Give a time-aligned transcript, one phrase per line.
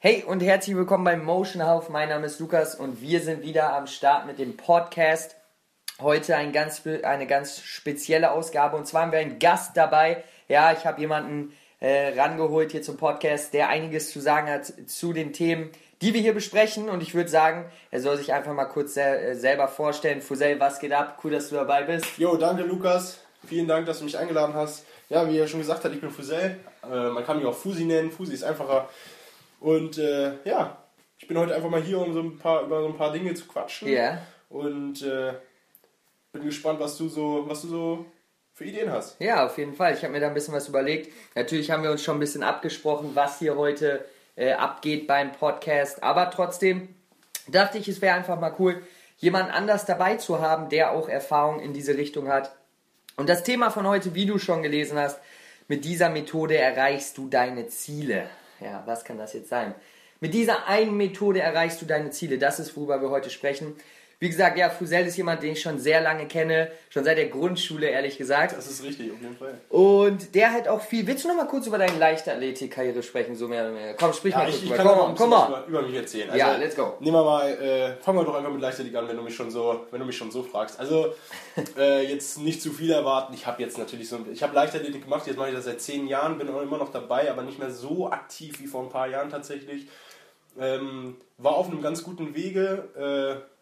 [0.00, 1.88] Hey und herzlich willkommen beim Motion House.
[1.88, 5.34] Mein Name ist Lukas und wir sind wieder am Start mit dem Podcast.
[6.00, 10.22] Heute ein ganz, eine ganz spezielle Ausgabe und zwar haben wir einen Gast dabei.
[10.46, 15.12] Ja, ich habe jemanden äh, rangeholt hier zum Podcast, der einiges zu sagen hat zu
[15.12, 16.88] den Themen, die wir hier besprechen.
[16.88, 20.22] Und ich würde sagen, er soll sich einfach mal kurz sel äh, selber vorstellen.
[20.22, 21.18] Fusel, was geht ab?
[21.24, 22.06] Cool, dass du dabei bist.
[22.18, 23.18] Jo, danke Lukas.
[23.48, 24.86] Vielen Dank, dass du mich eingeladen hast.
[25.08, 26.60] Ja, wie er schon gesagt hat, ich bin Fusel.
[26.84, 28.12] Äh, man kann mich auch Fusi nennen.
[28.12, 28.88] Fusi ist einfacher.
[29.60, 30.78] Und äh, ja,
[31.18, 33.34] ich bin heute einfach mal hier, um so ein paar, über so ein paar Dinge
[33.34, 33.88] zu quatschen.
[33.88, 34.18] Ja.
[34.48, 35.34] Und äh,
[36.32, 38.06] bin gespannt, was du so, was du so
[38.54, 39.20] für Ideen hast.
[39.20, 39.94] Ja, auf jeden Fall.
[39.94, 41.12] Ich habe mir da ein bisschen was überlegt.
[41.34, 44.04] Natürlich haben wir uns schon ein bisschen abgesprochen, was hier heute
[44.36, 46.02] äh, abgeht beim Podcast.
[46.02, 46.88] Aber trotzdem
[47.48, 48.82] dachte ich, es wäre einfach mal cool,
[49.18, 52.54] jemand anders dabei zu haben, der auch Erfahrung in diese Richtung hat.
[53.16, 55.18] Und das Thema von heute, wie du schon gelesen hast,
[55.66, 58.28] mit dieser Methode erreichst du deine Ziele.
[58.60, 59.74] Ja, was kann das jetzt sein?
[60.20, 62.38] Mit dieser einen Methode erreichst du deine Ziele.
[62.38, 63.76] Das ist, worüber wir heute sprechen.
[64.20, 67.28] Wie gesagt, ja, Fusel ist jemand, den ich schon sehr lange kenne, schon seit der
[67.28, 68.56] Grundschule, ehrlich gesagt.
[68.56, 69.54] Das ist richtig, auf jeden Fall.
[69.68, 71.06] Und der hat auch viel.
[71.06, 73.94] Willst du noch mal kurz über deine Leichtathletik-Karriere sprechen, so mehr oder mehr?
[73.94, 74.76] Komm, sprich ja, mal ich, kurz ich.
[74.76, 76.30] Kann Komm, komm mal über, über mich erzählen.
[76.30, 76.94] Also, ja, let's go.
[76.98, 79.52] Nehmen wir mal, äh, fangen wir doch einfach mit Leichtathletik an, wenn du mich schon
[79.52, 80.80] so, wenn du mich schon so fragst.
[80.80, 81.14] Also
[81.78, 83.34] äh, jetzt nicht zu viel erwarten.
[83.34, 85.28] Ich habe jetzt natürlich so, ich habe Leichtathletik gemacht.
[85.28, 87.70] Jetzt mache ich das seit zehn Jahren, bin auch immer noch dabei, aber nicht mehr
[87.70, 89.86] so aktiv wie vor ein paar Jahren tatsächlich.
[90.58, 92.88] Ähm, war auf einem ganz guten Wege.
[93.46, 93.57] Äh,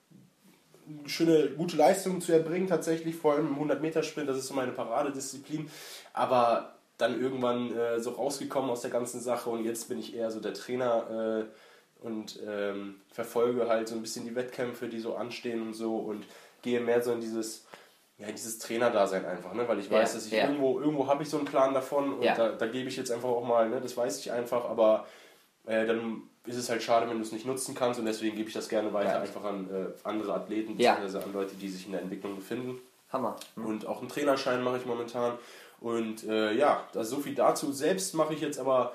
[1.07, 5.71] schöne, gute Leistung zu erbringen, tatsächlich, vor allem im 100-Meter-Sprint, das ist so meine Paradedisziplin.
[6.13, 10.31] Aber dann irgendwann äh, so rausgekommen aus der ganzen Sache und jetzt bin ich eher
[10.31, 15.15] so der Trainer äh, und ähm, verfolge halt so ein bisschen die Wettkämpfe, die so
[15.15, 16.25] anstehen und so und
[16.63, 17.67] gehe mehr so in dieses,
[18.19, 19.69] ja, dieses Trainerdasein einfach, ne?
[19.69, 20.45] weil ich weiß, ja, dass ich ja.
[20.45, 22.35] irgendwo, irgendwo habe ich so einen Plan davon und ja.
[22.35, 23.81] da, da gebe ich jetzt einfach auch mal, ne?
[23.81, 25.07] das weiß ich einfach, aber
[25.67, 28.49] äh, dann ist es halt schade, wenn du es nicht nutzen kannst und deswegen gebe
[28.49, 31.19] ich das gerne weiter einfach an äh, andere Athleten bzw.
[31.19, 32.79] an Leute, die sich in der Entwicklung befinden.
[33.13, 33.37] Hammer.
[33.55, 33.67] Mhm.
[33.67, 35.35] Und auch einen Trainerschein mache ich momentan.
[35.81, 37.73] Und äh, ja, das so viel dazu.
[37.73, 38.93] Selbst mache ich jetzt aber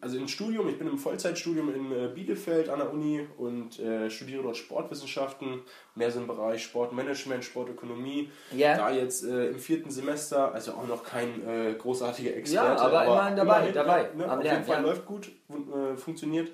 [0.00, 4.08] also im Studium, ich bin im Vollzeitstudium in äh, Bielefeld an der Uni und äh,
[4.08, 5.62] studiere dort Sportwissenschaften,
[5.94, 8.30] mehr so im Bereich Sportmanagement, Sportökonomie.
[8.56, 8.76] Ja.
[8.76, 12.66] Da jetzt äh, im vierten Semester, also auch noch kein äh, großartiger Experte.
[12.66, 13.58] Ja, aber, aber immerhin dabei.
[13.60, 14.82] Immerhin, dabei ne, auf jeden Fall ja.
[14.82, 16.50] läuft gut, äh, funktioniert.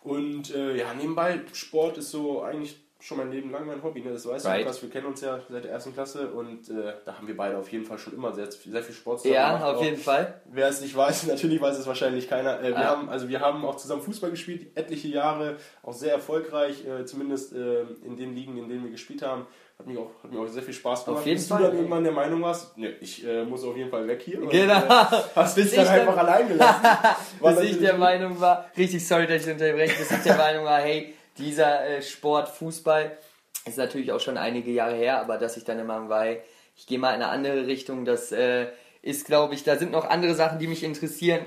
[0.00, 4.12] Und ja, nebenbei, Sport ist so eigentlich schon mein Leben lang mein Hobby, ne?
[4.12, 4.60] das weißt right.
[4.60, 7.36] du, Lukas, wir kennen uns ja seit der ersten Klasse und äh, da haben wir
[7.36, 9.74] beide auf jeden Fall schon immer sehr, sehr viel Sport zusammen Ja, gemacht.
[9.74, 10.40] auf jeden Fall.
[10.44, 12.60] Wer es nicht weiß, natürlich weiß es wahrscheinlich keiner.
[12.60, 12.84] Äh, wir, ah.
[12.84, 17.52] haben, also wir haben auch zusammen Fußball gespielt, etliche Jahre, auch sehr erfolgreich, äh, zumindest
[17.54, 19.46] äh, in den Ligen, in denen wir gespielt haben.
[19.80, 21.22] Hat mir auch, hat mir auch sehr viel Spaß gemacht.
[21.22, 21.58] Auf jeden Bis Fall.
[21.58, 24.38] du dann irgendwann der Meinung warst, ne, ich äh, muss auf jeden Fall weg hier.
[24.38, 24.48] Genau.
[24.76, 26.86] Und, äh, hast dich dann einfach allein gelassen.
[27.42, 30.78] bis ich der Meinung war, richtig sorry, dass ich unterbreche, bis ich der Meinung war,
[30.78, 33.16] hey, dieser äh, Sport, Fußball,
[33.64, 36.98] ist natürlich auch schon einige Jahre her, aber dass ich dann immer war, ich gehe
[36.98, 38.66] mal in eine andere Richtung, das äh,
[39.02, 41.44] ist, glaube ich, da sind noch andere Sachen, die mich interessieren.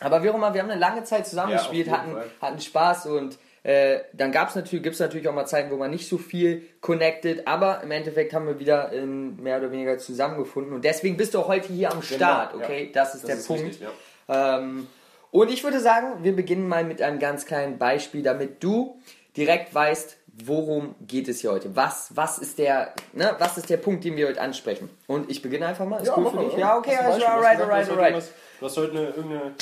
[0.00, 3.38] Aber wie auch immer, wir haben eine lange Zeit zusammengespielt, ja, hatten, hatten Spaß und
[3.62, 6.62] äh, dann gab's natürlich, gibt es natürlich auch mal Zeiten, wo man nicht so viel
[6.80, 11.34] connected, aber im Endeffekt haben wir wieder ähm, mehr oder weniger zusammengefunden und deswegen bist
[11.34, 12.86] du auch heute hier am genau, Start, genau, okay?
[12.86, 12.90] Ja.
[12.92, 13.64] Das ist das der ist Punkt.
[13.64, 13.86] Richtig,
[14.28, 14.58] ja.
[14.58, 14.88] ähm,
[15.30, 19.00] und ich würde sagen, wir beginnen mal mit einem ganz kleinen Beispiel, damit du
[19.36, 21.74] direkt weißt, worum geht es hier heute?
[21.76, 24.90] Was, was, ist der, ne, was ist der Punkt, den wir heute ansprechen?
[25.06, 26.00] Und ich beginne einfach mal.
[26.00, 26.56] Ist ja, cool für dich?
[26.56, 28.24] Ja, okay, also alright, alright, alright.
[28.58, 29.54] Du hast heute eine, irgendeine,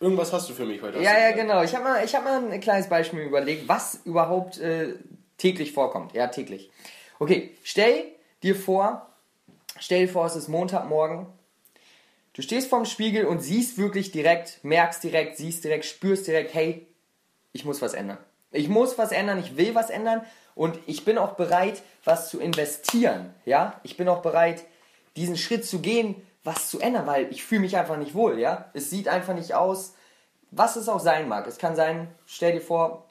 [0.00, 1.00] irgendwas hast du für mich heute.
[1.00, 1.62] Ja, ja, genau.
[1.62, 4.94] Ich habe mal, hab mal ein kleines Beispiel überlegt, was überhaupt äh,
[5.38, 6.12] täglich vorkommt.
[6.14, 6.70] Ja, täglich.
[7.18, 8.04] Okay, stell
[8.42, 9.08] dir vor,
[9.78, 11.26] stell dir vor, es ist Montagmorgen.
[12.34, 16.86] Du stehst vorm Spiegel und siehst wirklich direkt, merkst direkt, siehst direkt, spürst direkt, hey,
[17.52, 18.18] ich muss was ändern.
[18.52, 20.22] Ich muss was ändern, ich will was ändern
[20.54, 23.34] und ich bin auch bereit, was zu investieren.
[23.44, 24.64] Ja, ich bin auch bereit,
[25.16, 26.14] diesen Schritt zu gehen,
[26.44, 28.38] was zu ändern, weil ich fühle mich einfach nicht wohl.
[28.38, 29.94] Ja, es sieht einfach nicht aus,
[30.50, 31.46] was es auch sein mag.
[31.46, 33.06] Es kann sein, stell dir vor,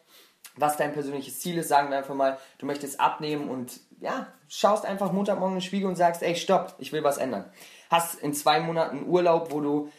[0.55, 1.69] was dein persönliches Ziel ist.
[1.69, 5.87] Sagen wir einfach mal, du möchtest abnehmen und ja, schaust einfach Montagmorgen in den Spiegel
[5.87, 7.45] und sagst, ey, stopp, ich will was ändern.
[7.89, 9.91] Hast in zwei Monaten Urlaub, wo du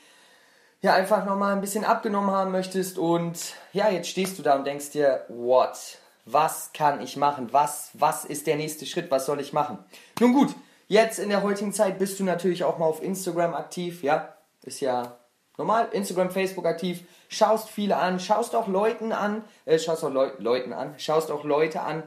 [0.82, 3.38] ja einfach nochmal ein bisschen abgenommen haben möchtest und
[3.72, 5.98] ja, jetzt stehst du da und denkst dir, what?
[6.24, 7.52] Was kann ich machen?
[7.52, 9.10] Was, was ist der nächste Schritt?
[9.10, 9.78] Was soll ich machen?
[10.20, 10.54] Nun gut,
[10.86, 14.34] jetzt in der heutigen Zeit bist du natürlich auch mal auf Instagram aktiv, ja?
[14.62, 15.16] Ist ja
[15.56, 20.30] normal, Instagram, Facebook aktiv, schaust viele an, schaust auch Leuten an, äh, schaust auch Leu
[20.38, 22.04] Leuten an, schaust auch Leute an,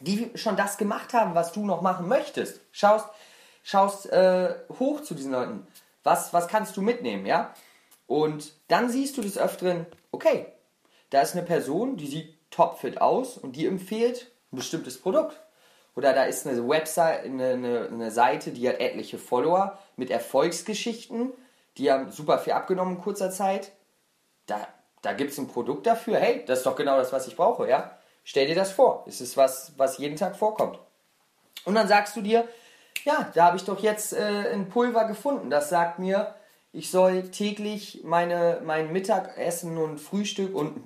[0.00, 2.60] die schon das gemacht haben, was du noch machen möchtest.
[2.72, 3.06] Schaust,
[3.62, 5.66] schaust äh, hoch zu diesen Leuten.
[6.02, 7.54] Was, was kannst du mitnehmen, ja?
[8.06, 10.46] Und dann siehst du des Öfteren, okay,
[11.10, 15.40] da ist eine Person, die sieht topfit aus und die empfiehlt ein bestimmtes Produkt.
[15.96, 21.32] Oder da ist eine Website, eine, eine, eine Seite, die hat etliche Follower mit Erfolgsgeschichten,
[21.78, 23.72] die haben super viel abgenommen in kurzer Zeit.
[24.46, 24.66] Da,
[25.02, 26.18] da gibt es ein Produkt dafür.
[26.18, 27.98] Hey, das ist doch genau das, was ich brauche, ja?
[28.24, 29.04] Stell dir das vor.
[29.06, 30.78] Es ist was, was jeden Tag vorkommt.
[31.64, 32.48] Und dann sagst du dir,
[33.04, 35.50] ja, da habe ich doch jetzt äh, ein Pulver gefunden.
[35.50, 36.34] Das sagt mir,
[36.74, 40.82] ich soll täglich meine, mein Mittagessen und Frühstück und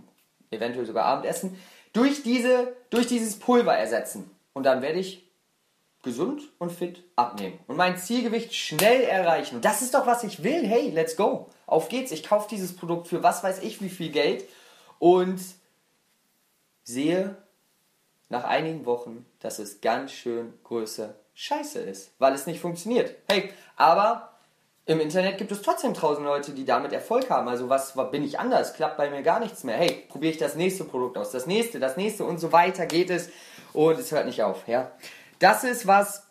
[0.51, 1.59] eventuell sogar Abendessen
[1.95, 4.31] durch, diese, durch dieses Pulver ersetzen.
[4.53, 5.27] Und dann werde ich
[6.03, 9.57] gesund und fit abnehmen und mein Zielgewicht schnell erreichen.
[9.57, 10.67] Und das ist doch, was ich will.
[10.67, 11.49] Hey, let's go.
[11.67, 12.13] Auf geht's.
[12.13, 14.45] Ich kaufe dieses Produkt für was weiß ich wie viel Geld
[14.99, 15.41] und
[16.85, 17.37] sehe
[18.29, 23.15] nach einigen Wochen, dass es ganz schön größer Scheiße ist, weil es nicht funktioniert.
[23.29, 24.28] Hey, aber
[24.89, 27.47] im Internet gibt es trotzdem tausend Leute, die damit Erfolg haben.
[27.47, 28.73] Also was, bin ich anders?
[28.73, 29.77] Klappt bei mir gar nichts mehr.
[29.77, 33.11] Hey, probiere ich das nächste Produkt aus, das nächste, das nächste und so weiter geht
[33.11, 33.29] es
[33.75, 34.67] und es hört nicht auf.
[34.67, 34.91] Ja,
[35.41, 36.27] das ist was,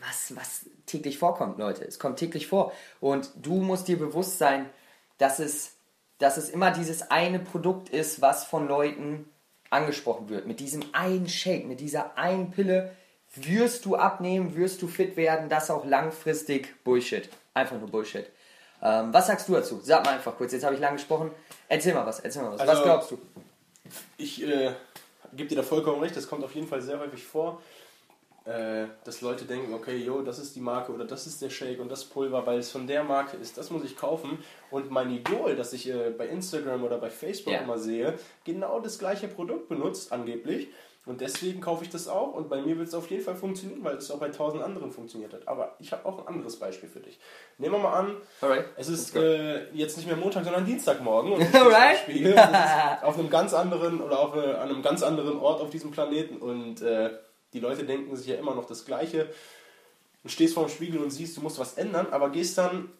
[0.00, 1.84] was, was täglich vorkommt, Leute.
[1.84, 4.70] Es kommt täglich vor und du musst dir bewusst sein,
[5.18, 5.76] dass es,
[6.16, 9.28] dass es immer dieses eine Produkt ist, was von Leuten
[9.68, 10.46] angesprochen wird.
[10.46, 12.96] Mit diesem einen Shake, mit dieser einen Pille
[13.34, 17.28] wirst du abnehmen, wirst du fit werden, das auch langfristig Bullshit.
[17.54, 18.26] Einfach nur Bullshit.
[18.82, 19.80] Ähm, was sagst du dazu?
[19.82, 21.30] Sag mal einfach kurz, jetzt habe ich lang gesprochen.
[21.68, 22.60] Erzähl mal was, erzähl mal was.
[22.60, 23.18] Also, was glaubst du?
[24.16, 24.72] Ich äh,
[25.32, 27.60] gebe dir da vollkommen recht, das kommt auf jeden Fall sehr häufig vor,
[28.44, 31.80] äh, dass Leute denken, okay, yo, das ist die Marke oder das ist der Shake
[31.80, 34.38] und das Pulver, weil es von der Marke ist, das muss ich kaufen.
[34.70, 37.60] Und mein Idol, das ich äh, bei Instagram oder bei Facebook Ja.
[37.60, 40.68] immer sehe, genau das gleiche Produkt benutzt, angeblich.
[41.08, 43.82] Und deswegen kaufe ich das auch und bei mir wird es auf jeden Fall funktionieren,
[43.82, 45.48] weil es auch bei tausend anderen funktioniert hat.
[45.48, 47.18] Aber ich habe auch ein anderes Beispiel für dich.
[47.56, 48.66] Nehmen wir mal an, Alright.
[48.76, 51.32] es ist äh, jetzt nicht mehr Montag, sondern Dienstagmorgen.
[51.32, 51.50] Und ich.
[51.50, 55.70] Das ist auf einem ganz anderen oder auf äh, an einem ganz anderen Ort auf
[55.70, 56.36] diesem Planeten.
[56.36, 57.08] Und äh,
[57.54, 59.30] die Leute denken sich ja immer noch das Gleiche.
[60.22, 62.90] Du stehst vor dem Spiegel und siehst, du musst was ändern, aber gehst dann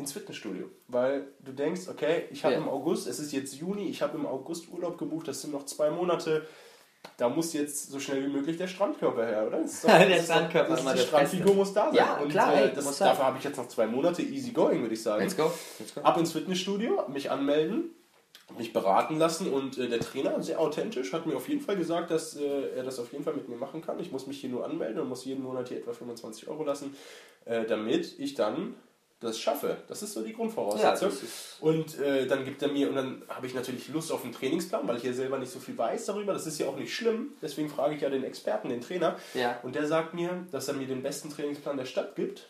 [0.00, 2.60] ins Fitnessstudio, weil du denkst, okay, ich habe Ja.
[2.60, 5.64] im August, es ist jetzt Juni, ich habe im August Urlaub gebucht, das sind noch
[5.66, 6.46] zwei Monate,
[7.16, 9.62] da muss jetzt so schnell wie möglich der Strandkörper her, oder?
[9.62, 11.94] Ist Der Strandkörper ist ist die Strandfigur muss da sein.
[11.94, 14.82] Ja, und klar, äh, ey, das, dafür habe ich jetzt noch zwei Monate easy going,
[14.82, 15.22] würde ich sagen.
[15.22, 15.50] Let's go.
[15.78, 16.00] Let's go.
[16.02, 17.90] Ab ins Fitnessstudio, mich anmelden,
[18.58, 22.10] mich beraten lassen und äh, der Trainer, sehr authentisch, hat mir auf jeden Fall gesagt,
[22.10, 23.98] dass äh, er das auf jeden Fall mit mir machen kann.
[24.00, 26.94] Ich muss mich hier nur anmelden und muss jeden Monat hier etwa 25 Euro lassen,
[27.44, 28.74] äh, damit ich dann
[29.20, 29.76] das schaffe.
[29.86, 31.10] Das ist so die Grundvoraussetzung.
[31.10, 31.16] Ja,
[31.60, 34.88] und äh, dann gibt er mir, und dann habe ich natürlich Lust auf einen Trainingsplan,
[34.88, 36.32] weil ich ja selber nicht so viel weiß darüber.
[36.32, 37.34] Das ist ja auch nicht schlimm.
[37.42, 39.16] Deswegen frage ich ja den Experten, den Trainer.
[39.34, 39.60] Ja.
[39.62, 42.48] Und der sagt mir, dass er mir den besten Trainingsplan der Stadt gibt.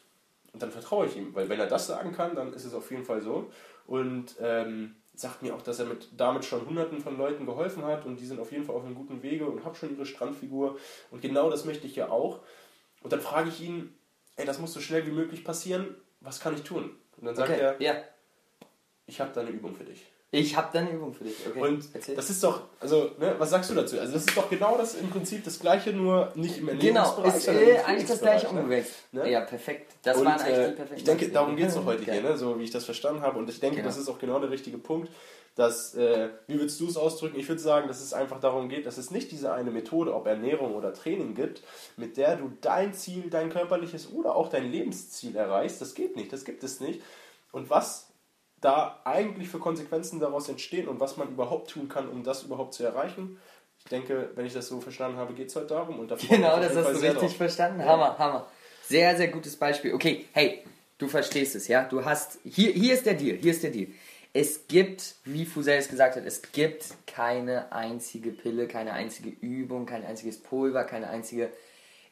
[0.52, 2.90] Und dann vertraue ich ihm, weil wenn er das sagen kann, dann ist es auf
[2.90, 3.50] jeden Fall so.
[3.86, 8.06] Und ähm, sagt mir auch, dass er mit, damit schon hunderten von Leuten geholfen hat
[8.06, 10.78] und die sind auf jeden Fall auf einem guten Wege und habe schon ihre Strandfigur.
[11.10, 12.40] Und genau das möchte ich ja auch.
[13.02, 13.94] Und dann frage ich ihn,
[14.36, 16.96] ey, das muss so schnell wie möglich passieren, was kann ich tun?
[17.16, 17.60] Und dann sagt Okay.
[17.60, 18.02] er, Ja.
[19.06, 20.06] ich habe da eine Übung für dich.
[20.32, 21.34] Ich habe dann eine Übung für dich.
[21.48, 21.60] Okay.
[21.60, 22.14] Und Erzähl.
[22.14, 23.98] das ist doch, also, ne, was sagst du dazu?
[23.98, 27.34] Also, das ist doch genau das im Prinzip das Gleiche, nur nicht im Genau, Ernährungsbereich,
[27.36, 28.60] ist sondern im äh, eigentlich das gleiche ne?
[28.60, 28.96] umgewechselt.
[29.10, 29.30] Ne?
[29.30, 29.92] Ja, perfekt.
[30.04, 32.22] Das und, waren eigentlich äh, die perfekten Ich denke, darum geht es doch heute hier,
[32.22, 32.38] ne?
[32.38, 33.40] so wie ich das verstanden habe.
[33.40, 33.88] Und ich denke, Genau.
[33.88, 35.10] das ist auch genau der richtige Punkt,
[35.56, 37.36] dass, äh, wie würdest du es ausdrücken?
[37.36, 40.28] Ich würde sagen, dass es einfach darum geht, dass es nicht diese eine Methode, ob
[40.28, 41.62] Ernährung oder Training gibt,
[41.96, 45.80] mit der du dein Ziel, dein körperliches oder auch dein Lebensziel erreichst.
[45.80, 47.02] Das geht nicht, das gibt es nicht.
[47.50, 48.09] Und was
[48.60, 52.74] da eigentlich für Konsequenzen daraus entstehen und was man überhaupt tun kann, um das überhaupt
[52.74, 53.38] zu erreichen.
[53.78, 55.98] Ich denke, wenn ich das so verstanden habe, geht es heute darum.
[55.98, 57.36] Und Genau, das hast du richtig drauf.
[57.36, 57.80] verstanden.
[57.80, 57.86] Ja.
[57.86, 58.46] Hammer, Hammer.
[58.86, 59.94] Sehr, sehr gutes Beispiel.
[59.94, 60.62] Okay, hey,
[60.98, 61.84] du verstehst es, ja?
[61.84, 63.88] Du hast, hier, hier ist der Deal, hier ist der Deal.
[64.32, 69.86] Es gibt, wie Fusel es gesagt hat, es gibt keine einzige Pille, keine einzige Übung,
[69.86, 71.50] kein einziges Pulver, keine einzige,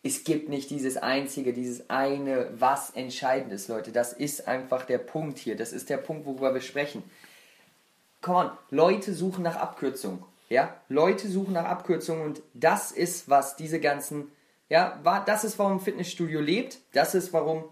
[0.03, 3.91] es gibt nicht dieses einzige, dieses eine, was entscheidend ist, Leute.
[3.93, 5.57] Das ist einfach der Punkt hier.
[5.57, 7.03] Das ist der Punkt, worüber wir sprechen.
[8.21, 10.25] Come on, Leute suchen nach Abkürzungen.
[10.49, 14.31] Ja, Leute suchen nach Abkürzungen und das ist, was diese ganzen,
[14.71, 16.79] ja, wa- das ist, warum Fitnessstudio lebt.
[16.93, 17.65] Das ist, warum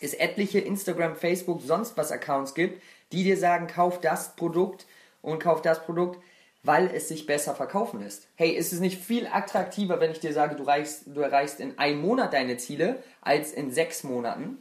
[0.00, 2.80] es etliche Instagram, Facebook, sonst was Accounts gibt,
[3.10, 4.86] die dir sagen, kauf das Produkt
[5.22, 6.20] und kauf das Produkt,
[6.64, 8.26] weil es sich besser verkaufen lässt.
[8.34, 11.78] Hey, ist es nicht viel attraktiver, wenn ich dir sage, du, reichst, du erreichst in
[11.78, 14.58] einem Monat deine Ziele, als in sechs Monaten?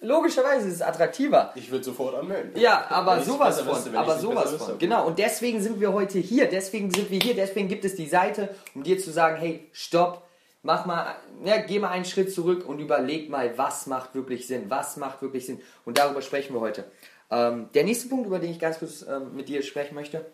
[0.00, 1.52] Logischerweise ist es attraktiver.
[1.54, 2.52] Ich würde sofort anmelden.
[2.54, 3.74] Ja, aber sowas von.
[3.74, 4.60] wüsste, aber sowas von.
[4.60, 4.76] wüsste.
[4.78, 5.06] Genau.
[5.06, 6.48] Und deswegen sind wir heute hier.
[6.48, 7.34] Deswegen sind wir hier.
[7.34, 10.22] Deswegen gibt es die Seite, um dir zu sagen, hey, stopp.
[10.62, 14.64] mach mal, ja, geh mal einen Schritt zurück und überleg mal, was macht wirklich Sinn,
[14.68, 15.62] was macht wirklich Sinn.
[15.84, 16.84] Und darüber sprechen wir heute.
[17.30, 20.26] Ähm, der nächste Punkt, über den ich ganz kurz ähm, mit dir sprechen möchte,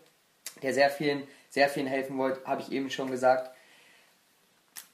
[0.63, 3.51] der sehr vielen, sehr vielen helfen wollte, habe ich eben schon gesagt.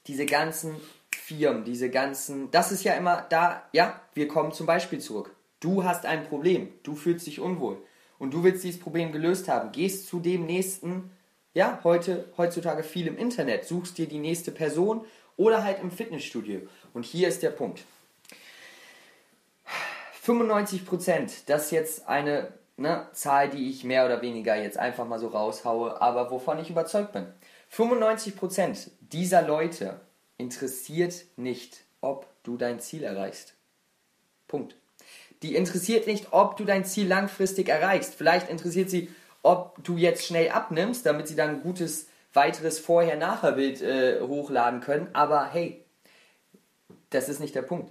[0.06, 0.76] Diese ganzen
[1.14, 5.34] Firmen, diese ganzen, das ist ja immer da, ja, wir kommen zum Beispiel zurück.
[5.60, 7.82] Du hast ein Problem, du fühlst dich unwohl
[8.18, 11.10] und du willst dieses Problem gelöst haben, gehst zu dem nächsten,
[11.54, 15.04] ja, heute, heutzutage viel im Internet, suchst dir die nächste Person
[15.36, 16.62] oder halt im Fitnessstudio.
[16.92, 17.84] Und hier ist der Punkt.
[20.22, 25.06] 95 Prozent, das ist jetzt eine ne, Zahl, die ich mehr oder weniger jetzt einfach
[25.06, 27.26] mal so raushaue, aber wovon ich überzeugt bin.
[27.68, 30.00] 95 Prozent dieser Leute
[30.38, 33.54] interessiert nicht, ob du dein Ziel erreichst.
[34.48, 34.74] Punkt.
[35.42, 38.14] Die interessiert nicht, ob du dein Ziel langfristig erreichst.
[38.14, 39.10] Vielleicht interessiert sie,
[39.42, 45.08] ob du jetzt schnell abnimmst, damit sie dann ein gutes weiteres Vorher-Nachher-Bild äh, hochladen können.
[45.12, 45.84] Aber hey,
[47.10, 47.90] das ist nicht der Punkt.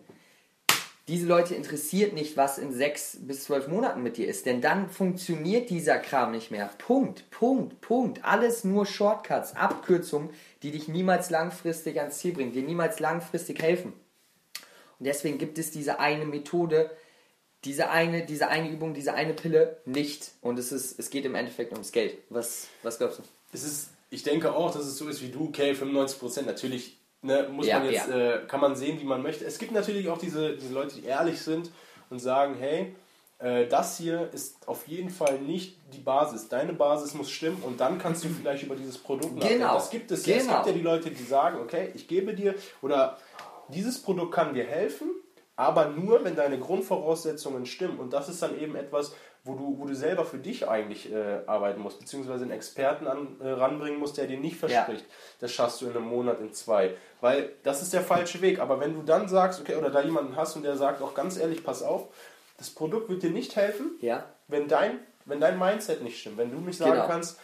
[1.09, 4.91] Diese Leute interessiert nicht, was in sechs bis zwölf Monaten mit dir ist, denn dann
[4.91, 6.69] funktioniert dieser Kram nicht mehr.
[6.77, 8.23] Punkt, Punkt, Punkt.
[8.23, 10.29] Alles nur Shortcuts, Abkürzungen,
[10.61, 13.93] die dich niemals langfristig ans Ziel bringen, dir niemals langfristig helfen.
[14.99, 16.91] Und deswegen gibt es diese eine Methode,
[17.65, 20.33] diese eine, diese eine Übung, diese eine Pille nicht.
[20.41, 22.19] Und es, ist, es geht im Endeffekt ums Geld.
[22.29, 23.23] Was, was glaubst du?
[23.51, 27.47] Es ist, ich denke auch, dass es so ist wie du, okay, 95% natürlich ne,
[27.51, 28.35] muss ja, man jetzt, ja.
[28.35, 29.45] äh, kann man sehen, wie man möchte.
[29.45, 31.71] Es gibt natürlich auch diese, diese Leute, die ehrlich sind
[32.09, 32.95] und sagen, hey,
[33.39, 36.49] äh, das hier ist auf jeden Fall nicht die Basis.
[36.49, 39.59] Deine Basis muss stimmen und dann kannst du vielleicht über dieses Produkt nachdenken.
[39.59, 39.73] Genau.
[39.73, 40.23] Das gibt es.
[40.23, 40.37] Genau.
[40.37, 43.17] Es gibt ja die Leute, die sagen, okay, ich gebe dir oder
[43.69, 45.09] dieses Produkt kann dir helfen,
[45.55, 47.99] aber nur, wenn deine Grundvoraussetzungen stimmen.
[47.99, 49.13] Und das ist dann eben etwas,
[49.49, 53.35] wo du, wo du selber für dich eigentlich äh, arbeiten musst, beziehungsweise einen Experten an,
[53.41, 55.15] äh, ranbringen musst, der dir nicht verspricht, ja.
[55.39, 56.93] das schaffst du in einem Monat, in zwei.
[57.19, 58.59] Weil das ist der falsche Weg.
[58.59, 61.37] Aber wenn du dann sagst, okay, oder da jemanden hast und der sagt auch ganz
[61.37, 62.09] ehrlich, pass auf,
[62.57, 64.25] das Produkt wird dir nicht helfen, ja.
[64.47, 66.37] wenn, dein, wenn dein Mindset nicht stimmt.
[66.37, 67.07] Wenn du nicht sagen genau.
[67.07, 67.39] kannst,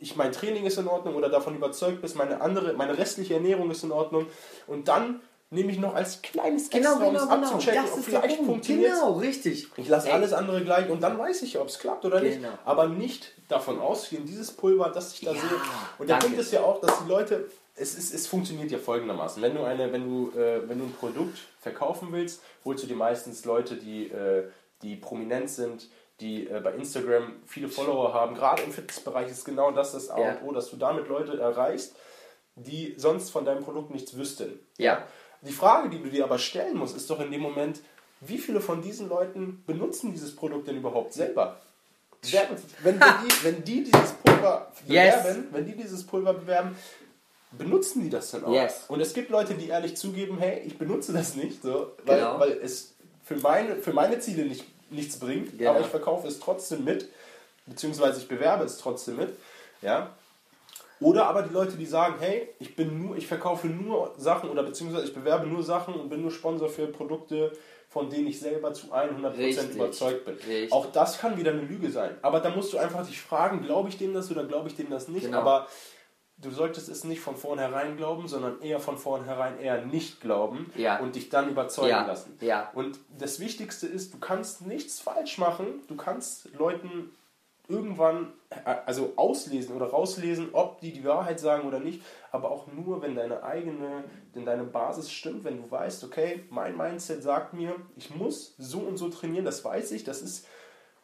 [0.00, 3.70] ich, mein Training ist in Ordnung oder davon überzeugt bist, meine andere, meine restliche Ernährung
[3.70, 4.26] ist in Ordnung
[4.66, 5.20] und dann
[5.52, 7.34] nehme ich noch als kleines genau, Extra, genau, um es genau.
[7.34, 9.68] abzuchecken, das ist vielleicht funktioniert Genau, richtig.
[9.76, 12.36] Ich lasse alles andere gleich und dann weiß ich, ob es klappt oder nicht.
[12.36, 12.54] Genau.
[12.64, 15.50] Aber nicht davon ausgehen, dieses Pulver, das ich da ja, sehe.
[15.98, 19.42] Und der Punkt ist ja auch, dass die Leute, es, ist, es funktioniert ja folgendermaßen.
[19.42, 22.96] Wenn du, eine, wenn, du, äh, wenn du ein Produkt verkaufen willst, holst du dir
[22.96, 24.44] meistens Leute, die, äh,
[24.80, 25.88] die prominent sind,
[26.20, 28.34] die äh, bei Instagram viele Follower haben.
[28.34, 30.32] Gerade im Fitnessbereich ist genau das das A ja.
[30.32, 31.94] und O, dass du damit Leute erreichst,
[32.54, 34.58] die sonst von deinem Produkt nichts wüssten.
[34.78, 35.06] Ja.
[35.42, 37.80] Die Frage, die du dir aber stellen musst, ist doch in dem Moment,
[38.20, 41.56] wie viele von diesen Leuten benutzen dieses Produkt denn überhaupt selber?
[42.22, 42.40] Wenn,
[42.84, 45.36] wenn, die, wenn die dieses Pulver bewerben, yes.
[45.50, 46.76] wenn die dieses Pulver bewerben,
[47.50, 48.52] benutzen die das dann auch?
[48.52, 48.84] Yes.
[48.86, 52.38] Und es gibt Leute, die ehrlich zugeben, hey, ich benutze das nicht, so, weil, genau.
[52.38, 52.94] weil es
[53.24, 55.70] für meine, für meine Ziele nicht, nichts bringt, genau.
[55.70, 57.08] aber ich verkaufe es trotzdem mit,
[57.66, 59.36] beziehungsweise ich bewerbe es trotzdem mit.
[59.80, 60.10] Ja?
[61.02, 64.62] Oder aber die Leute, die sagen, hey, ich bin nur, ich verkaufe nur Sachen oder
[64.62, 67.52] beziehungsweise ich bewerbe nur Sachen und bin nur Sponsor für Produkte,
[67.88, 69.74] von denen ich selber zu 100% Richtig.
[69.74, 70.34] überzeugt bin.
[70.34, 70.72] Richtig.
[70.72, 72.16] Auch das kann wieder eine Lüge sein.
[72.22, 74.88] Aber da musst du einfach dich fragen, glaube ich dem das oder glaube ich dem
[74.88, 75.26] das nicht?
[75.26, 75.38] Genau.
[75.38, 75.66] Aber
[76.38, 80.98] du solltest es nicht von vornherein glauben, sondern eher von vornherein eher nicht glauben ja.
[81.00, 82.06] und dich dann überzeugen ja.
[82.06, 82.36] lassen.
[82.40, 82.70] Ja.
[82.74, 85.66] Und das Wichtigste ist, du kannst nichts falsch machen.
[85.88, 87.10] Du kannst Leuten
[87.72, 92.66] irgendwann äh, also auslesen oder rauslesen, ob die die Wahrheit sagen oder nicht, aber auch
[92.66, 97.54] nur, wenn deine eigene, denn deine Basis stimmt, wenn du weißt, okay, mein Mindset sagt
[97.54, 100.46] mir, ich muss so und so trainieren, das weiß ich, das ist,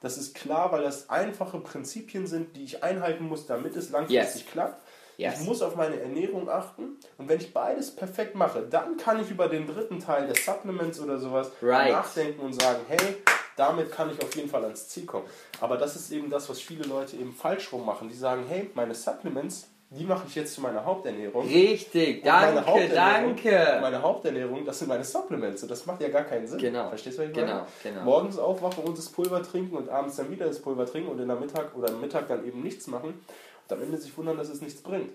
[0.01, 4.43] das ist klar, weil das einfache Prinzipien sind, die ich einhalten muss, damit es langfristig
[4.43, 4.53] yes.
[4.53, 4.83] klappt.
[5.17, 5.41] Yes.
[5.41, 9.29] Ich muss auf meine Ernährung achten und wenn ich beides perfekt mache, dann kann ich
[9.31, 11.91] über den dritten Teil des Supplements oder sowas right.
[11.91, 13.17] nachdenken und sagen, hey,
[13.59, 15.27] damit kann ich auf jeden Fall ans Ziel kommen.
[15.61, 18.09] Aber das ist eben das, was viele Leute eben falsch rum machen.
[18.09, 21.47] Die sagen, hey, meine Supplements, die mache ich jetzt zu meiner Haupternährung.
[21.47, 23.79] Richtig, danke, meine Haupternährung, danke.
[23.81, 25.62] Meine Haupternährung, das sind meine Supplements.
[25.62, 26.59] Und das macht ja gar keinen Sinn.
[26.59, 26.88] Genau.
[26.88, 27.67] Verstehst du, was ich genau, meine?
[27.83, 28.03] Genau.
[28.03, 31.27] Morgens aufwachen und das Pulver trinken und abends dann wieder das Pulver trinken und in
[31.27, 34.50] der Mittag oder am Mittag dann eben nichts machen und am Ende sich wundern, dass
[34.50, 35.11] es nichts bringt.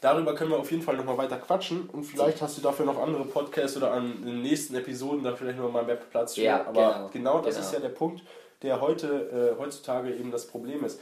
[0.00, 2.98] Darüber können wir auf jeden Fall nochmal weiter quatschen und vielleicht hast du dafür noch
[2.98, 6.40] andere Podcasts oder an den nächsten Episoden da vielleicht noch mal mehr Platz für.
[6.40, 7.66] Ja, Aber genau, genau das genau.
[7.66, 8.22] ist ja der Punkt,
[8.62, 11.00] der heute, äh, heutzutage eben das Problem ist.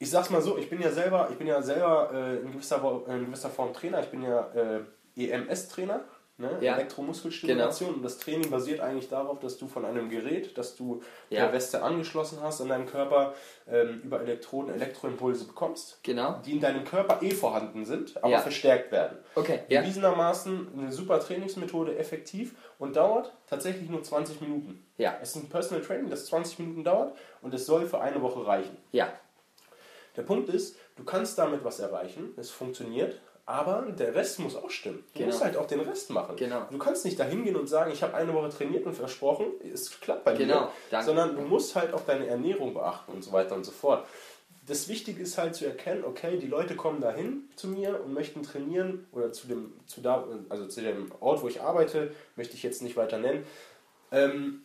[0.00, 2.80] Ich sag's mal so, ich bin ja selber, ich bin ja selber äh, in, gewisser,
[3.08, 4.80] in gewisser Form Trainer, ich bin ja äh,
[5.16, 6.00] EMS-Trainer.
[6.40, 6.56] Ne?
[6.60, 6.74] Ja.
[6.76, 7.94] Elektromuskelstimulation.
[7.94, 11.44] Und das Training basiert eigentlich darauf, dass du von einem Gerät, das du Ja.
[11.44, 13.34] per Weste angeschlossen hast, an deinem Körper
[13.66, 16.40] ähm, über Elektroden Elektroimpulse bekommst, Genau.
[16.46, 18.38] die in deinem Körper eh vorhanden sind, aber Ja.
[18.38, 19.18] verstärkt werden.
[19.34, 19.80] Okay, ja.
[19.80, 24.86] Bewiesenermaßen eine super Trainingsmethode, effektiv und dauert tatsächlich nur 20 Minuten.
[24.96, 25.18] Ja.
[25.20, 28.46] Es ist ein Personal Training, das 20 Minuten dauert und es soll für eine Woche
[28.46, 28.76] reichen.
[28.92, 29.12] Ja.
[30.16, 34.68] Der Punkt ist, du kannst damit was erreichen, es funktioniert, aber der Rest muss auch
[34.68, 35.02] stimmen.
[35.14, 35.30] Du Genau.
[35.30, 36.36] musst halt auch den Rest machen.
[36.36, 36.66] Genau.
[36.70, 39.98] Du kannst nicht da hingehen und sagen, ich habe eine Woche trainiert und versprochen, es
[40.00, 41.06] klappt bei Genau, dir, danke.
[41.06, 44.06] sondern du musst halt auch deine Ernährung beachten und so weiter und so fort.
[44.66, 48.42] Das Wichtige ist halt zu erkennen, okay, die Leute kommen dahin zu mir und möchten
[48.42, 52.62] trainieren oder zu dem, zu da, also zu dem Ort, wo ich arbeite, möchte ich
[52.62, 53.46] jetzt nicht weiter nennen,
[54.12, 54.64] ähm,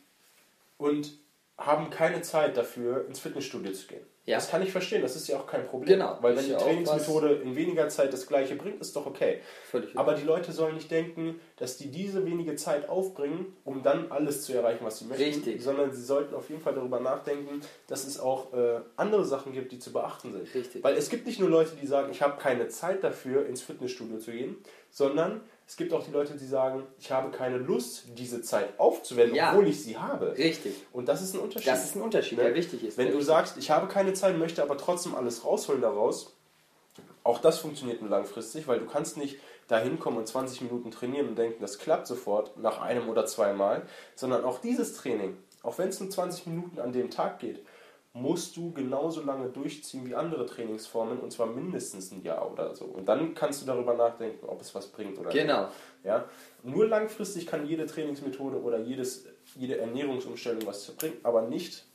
[0.77, 1.13] und
[1.57, 4.05] haben keine Zeit dafür, ins Fitnessstudio zu gehen.
[4.25, 4.37] Ja.
[4.37, 5.99] Das kann ich verstehen, das ist ja auch kein Problem.
[5.99, 9.39] Genau, Weil wenn die Trainingsmethode in weniger Zeit das gleiche bringt, ist doch okay.
[9.69, 14.11] Völlig Aber die Leute sollen nicht denken, dass die diese wenige Zeit aufbringen, um dann
[14.13, 15.25] alles zu erreichen, was sie möchten.
[15.25, 15.61] Richtig.
[15.61, 19.73] Sondern sie sollten auf jeden Fall darüber nachdenken, dass es auch äh, andere Sachen gibt,
[19.73, 20.55] die zu beachten sind.
[20.55, 20.81] Richtig.
[20.83, 24.19] Weil es gibt nicht nur Leute, die sagen, ich habe keine Zeit dafür, ins Fitnessstudio
[24.19, 24.55] zu gehen,
[24.89, 29.35] sondern es gibt auch die Leute, die sagen, ich habe keine Lust, diese Zeit aufzuwenden,
[29.35, 29.51] Ja.
[29.51, 30.37] obwohl ich sie habe.
[30.37, 30.73] Richtig.
[30.91, 31.67] Und das ist ein Unterschied.
[31.67, 32.43] Das ist ein Unterschied, Ne?
[32.45, 32.97] der wichtig ist.
[32.97, 36.35] Wenn du wichtig sagst, ich habe keine Zeit, möchte aber trotzdem alles rausholen daraus,
[37.23, 39.37] auch das funktioniert nur langfristig, weil du kannst nicht
[39.69, 43.83] da hinkommen und 20 Minuten trainieren und denken, das klappt sofort nach einem oder zweimal,
[44.15, 47.65] sondern auch dieses Training, auch wenn es nur 20 Minuten an dem Tag geht,
[48.15, 52.85] musst du genauso lange durchziehen wie andere Trainingsformen und zwar mindestens ein Jahr oder so.
[52.85, 55.63] Und dann kannst du darüber nachdenken, ob es was bringt oder Genau.
[55.63, 55.73] nicht.
[56.03, 56.25] Ja?
[56.61, 61.85] Nur langfristig kann jede Trainingsmethode oder jedes, jede Ernährungsumstellung was bringen, aber nicht